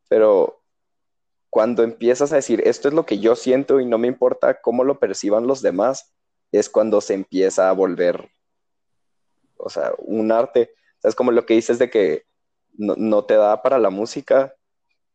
Pero 0.10 0.62
cuando 1.50 1.84
empiezas 1.84 2.32
a 2.34 2.38
decir, 2.38 2.62
esto 2.68 2.88
es 2.90 2.94
lo 2.94 3.06
que 3.06 3.20
yo 3.20 3.36
siento 3.36 3.80
y 3.80 3.86
no 3.86 3.98
me 3.98 4.08
importa 4.08 4.62
cómo 4.62 4.84
lo 4.84 5.00
perciban 5.00 5.48
los 5.48 5.62
demás, 5.62 6.14
es 6.52 6.70
cuando 6.70 7.02
se 7.02 7.14
empieza 7.16 7.70
a 7.70 7.74
volver, 7.74 8.30
o 9.58 9.70
sea, 9.70 9.94
un 10.00 10.32
arte. 10.32 10.72
¿Sabes? 11.00 11.16
Como 11.16 11.32
lo 11.32 11.46
que 11.46 11.56
dices 11.56 11.80
de 11.80 11.90
que 11.90 12.26
no 12.78 13.26
te 13.26 13.36
da 13.36 13.62
para 13.62 13.78
la 13.80 13.90
música. 13.90 14.56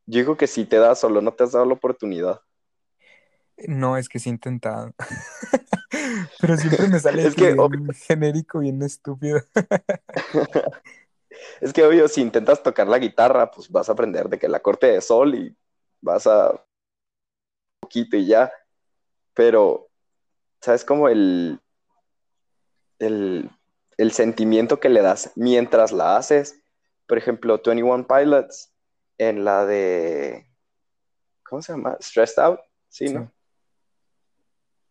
Yo 0.09 0.21
digo 0.21 0.39
que 0.39 0.47
sí 0.47 0.65
te 0.65 0.79
da, 0.79 0.95
solo 0.95 1.21
no 1.21 1.35
te 1.35 1.45
has 1.45 1.53
dado 1.53 1.67
la 1.67 1.75
oportunidad. 1.75 2.41
No, 3.59 3.99
es 3.99 4.09
que 4.09 4.19
sí 4.19 4.31
he 4.31 4.33
intentado. 4.33 4.95
Pero 6.41 6.57
siempre 6.57 6.89
me 6.89 6.99
sale 6.99 7.27
Es 7.27 7.35
que, 7.35 7.53
bien 7.53 7.93
genérico, 7.93 8.61
bien 8.61 8.83
estúpido. 8.83 9.41
Es 11.61 11.73
que 11.73 11.85
obvio, 11.85 12.09
si 12.09 12.21
intentas 12.21 12.65
tocar 12.65 12.89
la 12.89 12.99
guitarra, 12.99 13.51
pues 13.53 13.71
vas 13.71 13.89
a 13.89 13.93
aprender 13.93 14.29
de 14.29 14.41
que 14.41 14.49
la 14.49 14.59
corte 14.59 14.89
de 14.89 15.01
sol 15.01 15.37
y 15.37 15.57
vas 16.01 16.27
a 16.27 16.51
un 16.51 16.59
poquito 17.81 18.17
y 18.17 18.27
ya. 18.27 18.51
Pero, 19.35 19.89
¿sabes 20.61 20.85
cómo 20.85 21.09
el, 21.09 21.61
el, 22.99 23.51
el 23.99 24.13
sentimiento 24.13 24.81
que 24.81 24.89
le 24.89 25.01
das 25.01 25.31
mientras 25.37 25.93
la 25.93 26.17
haces? 26.17 26.61
Por 27.07 27.19
ejemplo, 27.19 27.61
21 27.65 28.09
Pilots 28.09 28.73
en 29.19 29.45
la 29.45 29.67
de, 29.67 30.49
¿cómo 31.45 31.61
se 31.61 31.73
llama? 31.73 31.97
Stressed 32.01 32.43
Out, 32.43 32.61
sí, 32.89 33.13
¿no? 33.13 33.31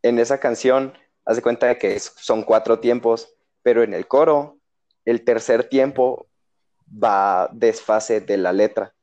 En 0.04 0.20
esa 0.20 0.40
canción, 0.40 0.94
haz 1.26 1.38
de 1.38 1.42
cuenta 1.42 1.68
de 1.68 1.78
que 1.78 2.00
son 2.00 2.44
cuatro 2.44 2.80
tiempos, 2.80 3.34
pero 3.64 3.84
en 3.84 3.94
el 3.94 4.08
coro, 4.08 4.60
el 5.06 5.24
tercer 5.24 5.68
tiempo 5.68 6.28
va 6.88 7.50
desfase 7.52 8.22
de 8.22 8.38
la 8.38 8.54
letra. 8.54 8.94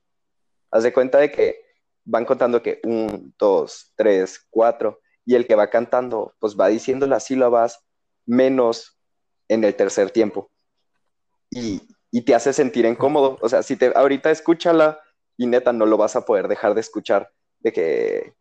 Haz 0.70 0.84
de 0.84 0.92
cuenta 0.92 1.18
de 1.18 1.30
que 1.30 1.64
van 2.04 2.24
contando 2.24 2.62
que 2.62 2.80
un, 2.84 3.34
dos, 3.38 3.92
tres, 3.96 4.46
cuatro, 4.50 5.00
y 5.26 5.34
el 5.34 5.46
que 5.46 5.54
va 5.54 5.70
cantando, 5.70 6.34
pues 6.38 6.54
va 6.58 6.68
diciendo 6.68 7.06
las 7.06 7.24
sílabas 7.24 7.84
menos 8.26 8.98
en 9.48 9.64
el 9.64 9.74
tercer 9.74 10.10
tiempo. 10.10 10.50
Y, 11.50 11.82
y 12.10 12.22
te 12.22 12.34
hace 12.34 12.52
sentir 12.52 12.84
incómodo. 12.84 13.38
O 13.40 13.48
sea, 13.48 13.62
si 13.62 13.76
te 13.76 13.92
ahorita 13.94 14.30
escúchala 14.30 15.00
y 15.36 15.46
neta 15.46 15.72
no 15.72 15.86
lo 15.86 15.96
vas 15.96 16.16
a 16.16 16.24
poder 16.24 16.48
dejar 16.48 16.74
de 16.74 16.80
escuchar. 16.80 17.30
De 17.60 17.72
que 17.72 18.34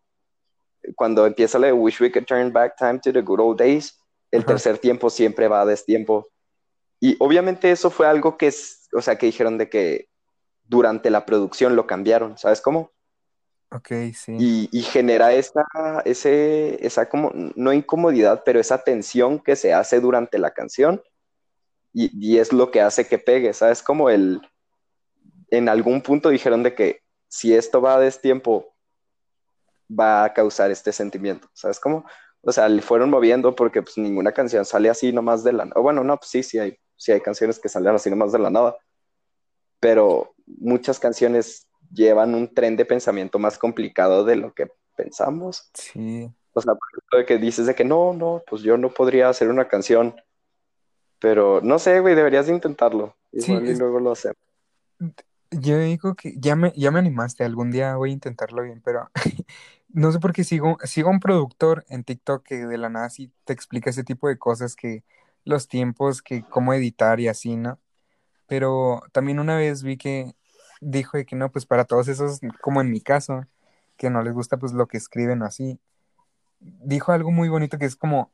cuando 0.96 1.26
empieza 1.26 1.60
la 1.60 1.68
de 1.68 1.74
Wish 1.74 2.02
We 2.02 2.12
Could 2.12 2.26
Turn 2.26 2.52
Back 2.52 2.76
Time 2.78 3.00
to 3.00 3.14
the 3.14 3.22
Good 3.22 3.40
Old 3.40 3.60
Days, 3.60 4.00
el 4.32 4.42
Ajá. 4.42 4.48
tercer 4.48 4.78
tiempo 4.78 5.10
siempre 5.10 5.48
va 5.48 5.62
a 5.62 5.66
destiempo. 5.66 6.30
Y 7.00 7.16
obviamente 7.20 7.72
eso 7.72 7.90
fue 7.90 8.08
algo 8.08 8.38
que 8.38 8.48
es, 8.48 8.88
o 8.94 9.02
sea, 9.02 9.18
que 9.18 9.26
dijeron 9.26 9.58
de 9.58 9.70
que 9.70 10.10
durante 10.64 11.10
la 11.10 11.26
producción 11.26 11.76
lo 11.76 11.88
cambiaron, 11.88 12.38
¿sabes 12.38 12.62
cómo? 12.62 12.92
Ok, 13.72 13.90
sí. 14.14 14.36
Y, 14.40 14.70
y 14.72 14.82
genera 14.84 15.34
esa, 15.34 15.66
ese, 16.06 16.86
esa 16.86 17.10
como, 17.10 17.32
no 17.34 17.74
incomodidad, 17.74 18.44
pero 18.46 18.60
esa 18.60 18.84
tensión 18.84 19.40
que 19.40 19.56
se 19.56 19.74
hace 19.74 20.00
durante 20.00 20.38
la 20.38 20.52
canción 20.52 21.02
y, 21.92 22.12
y 22.18 22.38
es 22.38 22.54
lo 22.54 22.72
que 22.72 22.82
hace 22.82 23.08
que 23.08 23.18
pegue, 23.18 23.54
¿sabes? 23.54 23.84
Como 23.84 24.10
el, 24.10 24.42
en 25.54 25.70
algún 25.70 26.02
punto 26.02 26.30
dijeron 26.30 26.64
de 26.64 26.74
que 26.74 27.02
si 27.28 27.54
esto 27.54 27.80
va 27.80 27.96
a 27.96 28.00
destiempo, 28.00 28.74
va 29.88 30.24
a 30.24 30.34
causar 30.34 30.72
este 30.72 30.92
sentimiento, 30.92 31.48
¿sabes 31.54 31.80
cómo? 31.80 32.06
O 32.42 32.52
sea, 32.52 32.68
le 32.68 32.82
fueron 32.82 33.12
moviendo 33.12 33.56
porque 33.56 33.84
pues 33.84 33.98
ninguna 33.98 34.32
canción 34.32 34.66
sale 34.66 34.90
así 34.90 35.14
nomás 35.14 35.44
de 35.44 35.54
la 35.54 35.66
nada. 35.66 35.80
Bueno, 35.80 36.04
no, 36.04 36.18
pues 36.18 36.32
sí, 36.32 36.42
sí 36.42 36.58
hay, 36.58 36.78
sí 36.96 37.12
hay 37.12 37.22
canciones 37.22 37.60
que 37.60 37.70
salen 37.70 37.94
así 37.94 38.10
nomás 38.10 38.32
de 38.32 38.40
la 38.40 38.50
nada, 38.50 38.76
pero 39.80 40.34
muchas 40.48 41.00
canciones 41.00 41.68
llevan 41.92 42.34
un 42.34 42.52
tren 42.52 42.76
de 42.76 42.86
pensamiento 42.86 43.38
más 43.38 43.60
complicado 43.60 44.26
de 44.26 44.36
lo 44.36 44.54
que 44.54 44.72
pensamos. 44.96 45.70
Sí. 45.76 46.30
O 46.54 46.62
sea, 46.62 46.74
por 46.74 46.88
ejemplo, 46.92 47.20
de 47.20 47.26
que 47.26 47.38
dices 47.38 47.68
de 47.68 47.76
que 47.76 47.86
no, 47.86 48.14
no, 48.14 48.44
pues 48.48 48.64
yo 48.64 48.76
no 48.78 48.90
podría 48.90 49.30
hacer 49.30 49.50
una 49.50 49.68
canción, 49.68 50.16
pero 51.20 51.62
no 51.62 51.78
sé, 51.78 52.00
güey, 52.00 52.16
deberías 52.16 52.48
de 52.48 52.54
intentarlo. 52.54 53.16
Sí, 53.32 53.54
y 53.54 53.76
luego 53.76 54.00
lo 54.00 54.14
hacemos. 54.14 54.38
Yo 55.60 55.80
digo 55.80 56.16
que 56.16 56.34
ya 56.38 56.56
me, 56.56 56.74
ya 56.76 56.92
me 56.92 57.00
animaste, 57.00 57.44
algún 57.44 57.72
día 57.72 57.96
voy 57.96 58.12
a 58.12 58.14
intentarlo 58.14 58.64
bien, 58.64 58.82
pero 58.84 59.10
no 59.90 60.12
sé 60.12 60.20
por 60.20 60.34
qué 60.34 60.44
sigo, 60.44 60.78
sigo 60.84 61.10
un 61.10 61.20
productor 61.20 61.86
en 61.90 62.04
TikTok 62.04 62.44
que 62.44 62.66
de 62.66 62.78
la 62.78 62.90
nada 62.90 63.10
sí 63.10 63.32
te 63.46 63.54
explica 63.54 63.90
ese 63.90 64.04
tipo 64.04 64.28
de 64.28 64.38
cosas, 64.38 64.76
que 64.76 65.04
los 65.46 65.68
tiempos, 65.68 66.22
que 66.22 66.44
cómo 66.44 66.74
editar 66.74 67.20
y 67.20 67.28
así, 67.28 67.56
¿no? 67.58 67.80
Pero 68.48 69.04
también 69.12 69.40
una 69.40 69.58
vez 69.58 69.84
vi 69.84 69.98
que 69.98 70.36
dijo 70.82 71.18
de 71.18 71.26
que 71.26 71.36
no, 71.36 71.52
pues 71.52 71.66
para 71.66 71.86
todos 71.86 72.08
esos, 72.08 72.40
como 72.62 72.82
en 72.82 72.92
mi 72.92 73.02
caso, 73.02 73.46
que 73.98 74.10
no 74.10 74.24
les 74.24 74.34
gusta 74.34 74.58
pues 74.58 74.74
lo 74.74 74.88
que 74.88 74.98
escriben 74.98 75.42
o 75.42 75.46
así, 75.46 75.80
dijo 76.60 77.12
algo 77.12 77.32
muy 77.32 77.50
bonito 77.50 77.78
que 77.78 77.86
es 77.86 77.96
como, 77.96 78.32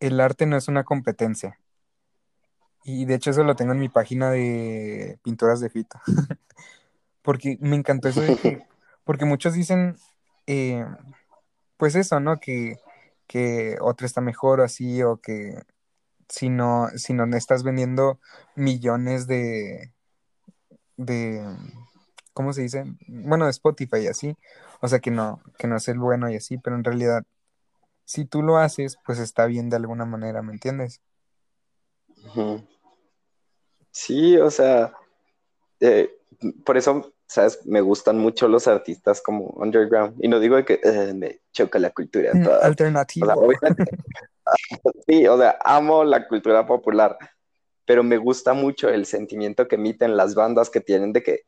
el 0.00 0.20
arte 0.20 0.46
no 0.46 0.56
es 0.56 0.68
una 0.68 0.84
competencia. 0.84 1.58
Y 2.88 3.04
de 3.04 3.16
hecho 3.16 3.30
eso 3.30 3.44
lo 3.44 3.54
tengo 3.54 3.72
en 3.72 3.80
mi 3.80 3.90
página 3.90 4.30
de 4.30 5.18
pinturas 5.22 5.60
de 5.60 5.68
Fito. 5.68 6.00
Porque 7.22 7.58
me 7.60 7.76
encantó 7.76 8.08
eso 8.08 8.22
de 8.22 8.34
que, 8.34 8.66
porque 9.04 9.26
muchos 9.26 9.52
dicen, 9.52 9.98
eh, 10.46 10.86
pues 11.76 11.94
eso, 11.94 12.18
¿no? 12.20 12.40
Que, 12.40 12.78
que 13.26 13.76
otro 13.82 14.06
está 14.06 14.22
mejor 14.22 14.60
o 14.60 14.64
así, 14.64 15.02
o 15.02 15.18
que 15.18 15.60
si 16.30 16.48
no, 16.48 16.88
si 16.96 17.12
no 17.12 17.24
estás 17.36 17.62
vendiendo 17.62 18.18
millones 18.54 19.26
de, 19.26 19.92
de, 20.96 21.44
¿cómo 22.32 22.54
se 22.54 22.62
dice? 22.62 22.84
Bueno, 23.06 23.44
de 23.44 23.50
Spotify 23.50 23.98
y 24.04 24.06
así, 24.06 24.34
o 24.80 24.88
sea 24.88 25.00
que 25.00 25.10
no, 25.10 25.42
que 25.58 25.66
no 25.66 25.76
es 25.76 25.88
el 25.88 25.98
bueno 25.98 26.30
y 26.30 26.36
así, 26.36 26.56
pero 26.56 26.76
en 26.76 26.84
realidad, 26.84 27.24
si 28.06 28.24
tú 28.24 28.40
lo 28.42 28.56
haces, 28.56 28.98
pues 29.04 29.18
está 29.18 29.44
bien 29.44 29.68
de 29.68 29.76
alguna 29.76 30.06
manera, 30.06 30.40
¿me 30.40 30.52
entiendes? 30.52 31.02
Ujú. 32.24 32.66
Sí, 33.98 34.36
o 34.36 34.48
sea, 34.48 34.92
eh, 35.80 36.08
por 36.64 36.76
eso, 36.76 37.12
¿sabes? 37.26 37.66
Me 37.66 37.80
gustan 37.80 38.16
mucho 38.16 38.46
los 38.46 38.68
artistas 38.68 39.20
como 39.20 39.46
underground. 39.56 40.14
Y 40.24 40.28
no 40.28 40.38
digo 40.38 40.64
que 40.64 40.78
eh, 40.84 41.12
me 41.14 41.40
choca 41.50 41.80
la 41.80 41.90
cultura 41.90 42.30
Mm, 42.32 42.44
toda. 42.44 42.58
O 42.58 42.60
sea, 42.60 42.68
Alternativo. 42.68 43.50
sí, 45.08 45.26
o 45.26 45.36
sea, 45.36 45.58
amo 45.64 46.04
la 46.04 46.28
cultura 46.28 46.64
popular, 46.64 47.18
pero 47.84 48.04
me 48.04 48.18
gusta 48.18 48.52
mucho 48.54 48.88
el 48.88 49.04
sentimiento 49.04 49.66
que 49.66 49.74
emiten 49.74 50.16
las 50.16 50.36
bandas 50.36 50.70
que 50.70 50.80
tienen 50.80 51.12
de 51.12 51.24
que 51.24 51.40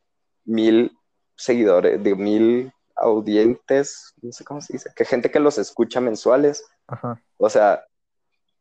mil 0.43 0.91
seguidores, 1.37 2.03
de 2.03 2.15
mil 2.15 2.73
audientes, 2.97 4.13
no 4.21 4.33
sé 4.33 4.43
cómo 4.43 4.59
se 4.59 4.73
dice, 4.73 4.89
que 4.93 5.05
gente 5.05 5.31
que 5.31 5.39
los 5.39 5.57
escucha 5.57 6.01
mensuales. 6.01 6.65
Ajá. 6.87 7.17
O 7.37 7.49
sea, 7.49 7.85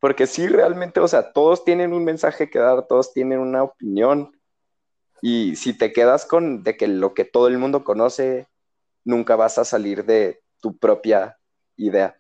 porque 0.00 0.26
sí, 0.26 0.48
realmente, 0.48 0.98
o 0.98 1.06
sea, 1.06 1.32
todos 1.32 1.62
tienen 1.62 1.92
un 1.92 2.04
mensaje 2.04 2.48
que 2.48 2.58
dar, 2.58 2.86
todos 2.86 3.12
tienen 3.12 3.38
una 3.38 3.62
opinión. 3.62 4.32
Y 5.20 5.56
si 5.56 5.74
te 5.76 5.92
quedas 5.92 6.24
con 6.24 6.62
de 6.62 6.78
que 6.78 6.88
lo 6.88 7.12
que 7.12 7.26
todo 7.26 7.48
el 7.48 7.58
mundo 7.58 7.84
conoce, 7.84 8.48
nunca 9.04 9.36
vas 9.36 9.58
a 9.58 9.64
salir 9.66 10.06
de 10.06 10.42
tu 10.60 10.78
propia 10.78 11.38
idea. 11.76 12.18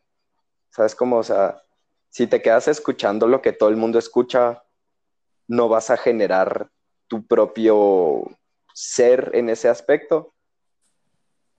¿Sabes 0.68 0.94
cómo? 0.94 1.16
O 1.16 1.22
sea, 1.22 1.62
si 2.10 2.26
te 2.26 2.42
quedas 2.42 2.68
escuchando 2.68 3.26
lo 3.26 3.40
que 3.40 3.52
todo 3.52 3.70
el 3.70 3.76
mundo 3.76 3.98
escucha, 3.98 4.62
no 5.48 5.68
vas 5.68 5.88
a 5.88 5.96
generar 5.96 6.70
tu 7.08 7.26
propio 7.26 8.24
ser 8.74 9.30
en 9.32 9.48
ese 9.48 9.70
aspecto. 9.70 10.34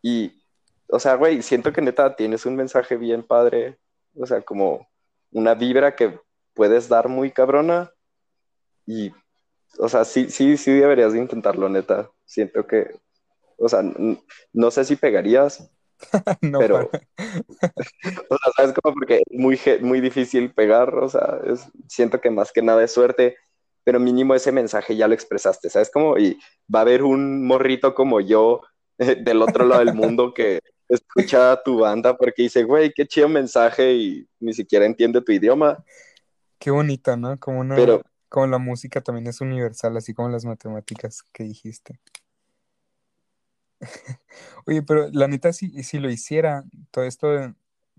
Y, 0.04 0.44
o 0.88 1.00
sea, 1.00 1.16
güey, 1.16 1.42
siento 1.42 1.74
que 1.74 1.82
neta 1.82 2.16
tienes 2.16 2.46
un 2.46 2.56
mensaje 2.56 2.96
bien 2.96 3.24
padre, 3.24 3.80
o 4.16 4.26
sea, 4.28 4.42
como 4.42 4.91
una 5.32 5.54
vibra 5.54 5.96
que 5.96 6.20
puedes 6.54 6.90
dar 6.90 7.08
muy 7.08 7.32
cabrona 7.32 7.92
y 8.86 9.12
o 9.80 9.90
sea, 9.90 10.06
sí, 10.06 10.30
sí, 10.30 10.58
sí 10.58 10.72
deberías 10.72 11.14
de 11.14 11.20
intentarlo, 11.20 11.70
neta. 11.70 12.12
Siento 12.26 12.68
que, 12.68 12.92
o 13.58 13.70
sea, 13.70 13.82
no 14.54 14.72
sé 14.72 14.86
si 14.86 14.96
pegarías, 14.96 15.72
no, 16.42 16.60
pero, 16.60 16.90
o 18.30 18.38
sea, 18.38 18.52
sabes 18.56 18.74
como 18.74 18.96
porque 18.96 19.22
es 19.26 19.40
muy, 19.40 19.60
muy 19.82 20.02
difícil 20.02 20.54
pegar, 20.54 20.96
o 20.96 21.08
sea, 21.08 21.40
siento 21.88 22.20
que 22.20 22.32
más 22.32 22.52
que 22.52 22.62
nada 22.62 22.84
es 22.84 22.92
suerte, 22.92 23.38
pero 23.84 24.00
mínimo 24.00 24.36
ese 24.36 24.52
mensaje 24.52 24.96
ya 24.96 25.08
lo 25.08 25.14
expresaste, 25.14 25.70
¿sabes? 25.70 25.90
Como, 25.92 26.18
y 26.18 26.40
va 26.74 26.80
a 26.80 26.82
haber 26.84 27.04
un 27.04 27.46
morrito 27.46 27.94
como 27.94 28.20
yo 28.20 28.62
del 28.98 29.42
otro 29.42 29.66
lado 29.66 29.84
del 29.86 29.96
mundo 29.96 30.34
que 30.34 30.60
escucha 30.92 31.62
tu 31.64 31.80
banda 31.80 32.16
porque 32.16 32.44
dice, 32.44 32.64
güey, 32.64 32.92
qué 32.94 33.06
chido 33.06 33.30
mensaje 33.30 33.94
y 33.94 34.28
ni 34.40 34.54
siquiera 34.54 34.86
entiende 34.86 35.22
tu 35.22 35.32
idioma. 35.32 35.84
Qué 36.60 36.72
bonita, 36.72 37.18
¿no? 37.18 37.40
Como 37.40 37.60
una, 37.60 37.76
pero, 37.76 38.04
como 38.30 38.48
la 38.48 38.58
música 38.58 39.02
también 39.02 39.28
es 39.28 39.42
universal, 39.42 39.98
así 39.98 40.14
como 40.14 40.30
las 40.30 40.46
matemáticas 40.46 41.24
que 41.32 41.44
dijiste. 41.44 42.00
Oye, 44.68 44.84
pero 44.84 45.10
la 45.12 45.28
neta, 45.28 45.54
si, 45.54 45.84
si 45.84 46.00
lo 46.00 46.10
hiciera, 46.10 46.64
todo 46.92 47.06
esto 47.06 47.28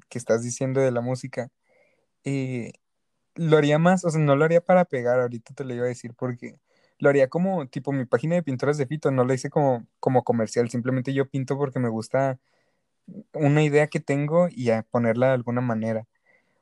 que 0.09 0.19
estás 0.19 0.43
diciendo 0.43 0.81
de 0.81 0.93
la 0.93 1.01
música, 1.01 1.51
eh, 2.25 2.73
lo 3.35 3.57
haría 3.57 3.79
más, 3.79 4.05
o 4.05 4.11
sea, 4.11 4.21
no 4.21 4.37
lo 4.37 4.45
haría 4.45 4.61
para 4.61 4.85
pegar, 4.85 5.21
ahorita 5.21 5.55
te 5.55 5.65
lo 5.65 5.75
iba 5.75 5.85
a 5.85 5.89
decir, 5.89 6.15
porque 6.15 6.59
lo 6.99 7.09
haría 7.09 7.29
como 7.29 7.67
tipo 7.67 7.93
mi 7.93 8.05
página 8.05 8.37
de 8.37 8.43
pinturas 8.43 8.79
de 8.79 8.87
Fito, 8.87 9.11
no 9.11 9.25
lo 9.25 9.35
hice 9.35 9.51
como, 9.51 9.87
como 9.99 10.23
comercial, 10.23 10.71
simplemente 10.71 11.13
yo 11.13 11.29
pinto 11.29 11.57
porque 11.57 11.81
me 11.81 11.89
gusta 11.89 12.39
una 13.35 13.63
idea 13.63 13.89
que 13.89 14.01
tengo 14.01 14.49
y 14.51 14.71
a 14.71 14.83
ponerla 14.83 15.29
de 15.29 15.35
alguna 15.35 15.61
manera. 15.61 16.07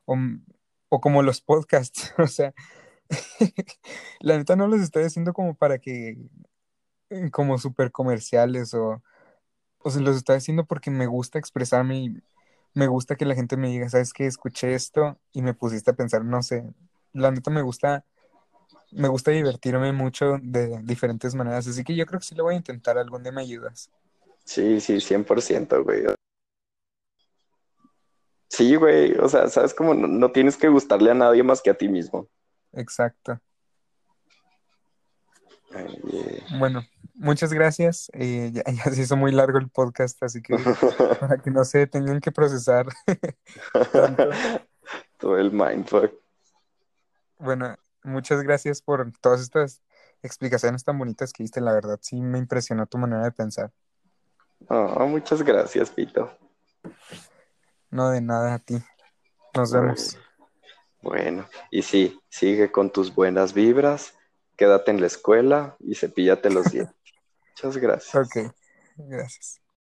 O, 0.07 0.17
o 0.89 1.01
como 1.01 1.23
los 1.23 1.41
podcasts, 1.41 2.15
o 2.19 2.27
sea, 2.27 2.55
la 4.21 4.39
neta 4.39 4.57
no 4.57 4.67
los 4.69 4.81
estoy 4.81 5.05
haciendo 5.05 5.33
como 5.33 5.55
para 5.55 5.79
que, 5.79 6.17
como 7.33 7.59
súper 7.59 7.93
comerciales 7.93 8.75
o, 8.75 9.03
o 9.79 9.91
se 9.91 10.01
los 10.01 10.17
estoy 10.17 10.37
haciendo 10.37 10.65
porque 10.65 10.91
me 10.91 11.07
gusta 11.07 11.39
expresarme 11.39 11.99
y 11.99 12.23
me 12.75 12.87
gusta 12.87 13.17
que 13.17 13.25
la 13.25 13.35
gente 13.35 13.57
me 13.57 13.69
diga, 13.69 13.89
¿sabes 13.89 14.13
qué? 14.13 14.27
Escuché 14.27 14.75
esto 14.75 15.19
y 15.33 15.43
me 15.43 15.55
pusiste 15.55 15.91
a 15.91 15.95
pensar, 15.95 16.25
no 16.25 16.43
sé, 16.43 16.65
la 17.13 17.31
neta 17.31 17.51
me 17.51 17.63
gusta, 17.63 18.05
me 18.93 19.09
gusta 19.09 19.33
divertirme 19.33 19.93
mucho 19.93 20.39
de 20.41 20.81
diferentes 20.85 21.35
maneras, 21.35 21.67
así 21.67 21.83
que 21.83 21.97
yo 21.97 22.07
creo 22.07 22.21
que 22.21 22.27
sí 22.27 22.35
lo 22.35 22.45
voy 22.45 22.55
a 22.55 22.59
intentar, 22.59 22.97
algún 22.99 23.23
día 23.23 23.33
me 23.33 23.43
ayudas. 23.43 23.91
Sí, 24.45 24.81
sí, 24.81 25.01
100%, 25.01 25.83
güey. 25.85 26.05
Sí, 28.61 28.75
güey, 28.75 29.17
o 29.17 29.27
sea, 29.27 29.49
sabes 29.49 29.73
como 29.73 29.95
no, 29.95 30.33
tienes 30.33 30.59
que 30.59 30.69
gustarle 30.69 31.11
a 31.11 31.15
nadie 31.15 31.43
más 31.43 31.63
que 31.63 31.71
a 31.71 31.79
ti 31.79 31.89
mismo. 31.89 32.29
Exacto. 32.73 33.41
Bueno, 36.59 36.83
muchas 37.15 37.55
gracias. 37.55 38.11
Eh, 38.13 38.53
ya, 38.53 38.63
se 38.93 39.01
hizo 39.01 39.17
muy 39.17 39.33
largo 39.33 39.57
el 39.57 39.71
podcast, 39.71 40.23
así 40.23 40.43
que 40.43 40.57
para 41.21 41.39
que 41.39 41.51
no 41.51 41.65
se 41.65 41.87
tengan 41.87 42.21
que 42.21 42.33
procesar 42.33 42.85
todo 45.19 45.39
el 45.39 45.53
mindfuck. 45.53 46.13
Bueno, 47.39 47.79
muchas 48.03 48.43
gracias 48.43 48.83
por 48.83 49.11
todas 49.23 49.41
estas 49.41 49.81
explicaciones 50.23 50.85
tan 50.85 50.99
bonitas 50.99 51.33
que 51.33 51.45
diste. 51.45 51.63
La 51.63 51.73
verdad, 51.73 51.99
sí 52.03 52.21
me 52.21 52.37
impresionó 52.37 52.85
tu 52.85 52.99
manera 52.99 53.25
de 53.25 53.33
pensar. 53.33 53.73
Oh, 54.69 55.07
muchas 55.07 55.41
gracias, 55.41 55.89
Pito. 55.89 56.31
No, 57.91 58.11
de 58.11 58.21
nada 58.21 58.55
a 58.55 58.59
ti. 58.59 58.77
Nos 59.55 59.73
vemos. 59.73 60.19
Bueno, 61.03 61.49
y 61.71 61.83
sí, 61.83 62.21
sigue 62.29 62.71
con 62.71 62.91
tus 62.91 63.15
buenas 63.15 63.55
vibras, 63.55 64.15
quédate 64.57 64.91
en 64.91 65.01
la 65.01 65.07
escuela 65.07 65.77
y 65.81 65.95
cepíllate 65.95 66.51
los 66.51 66.71
dientes. 66.71 66.95
Muchas 67.49 67.77
gracias. 67.79 68.15
Ok, 68.15 68.53
gracias. 68.97 69.61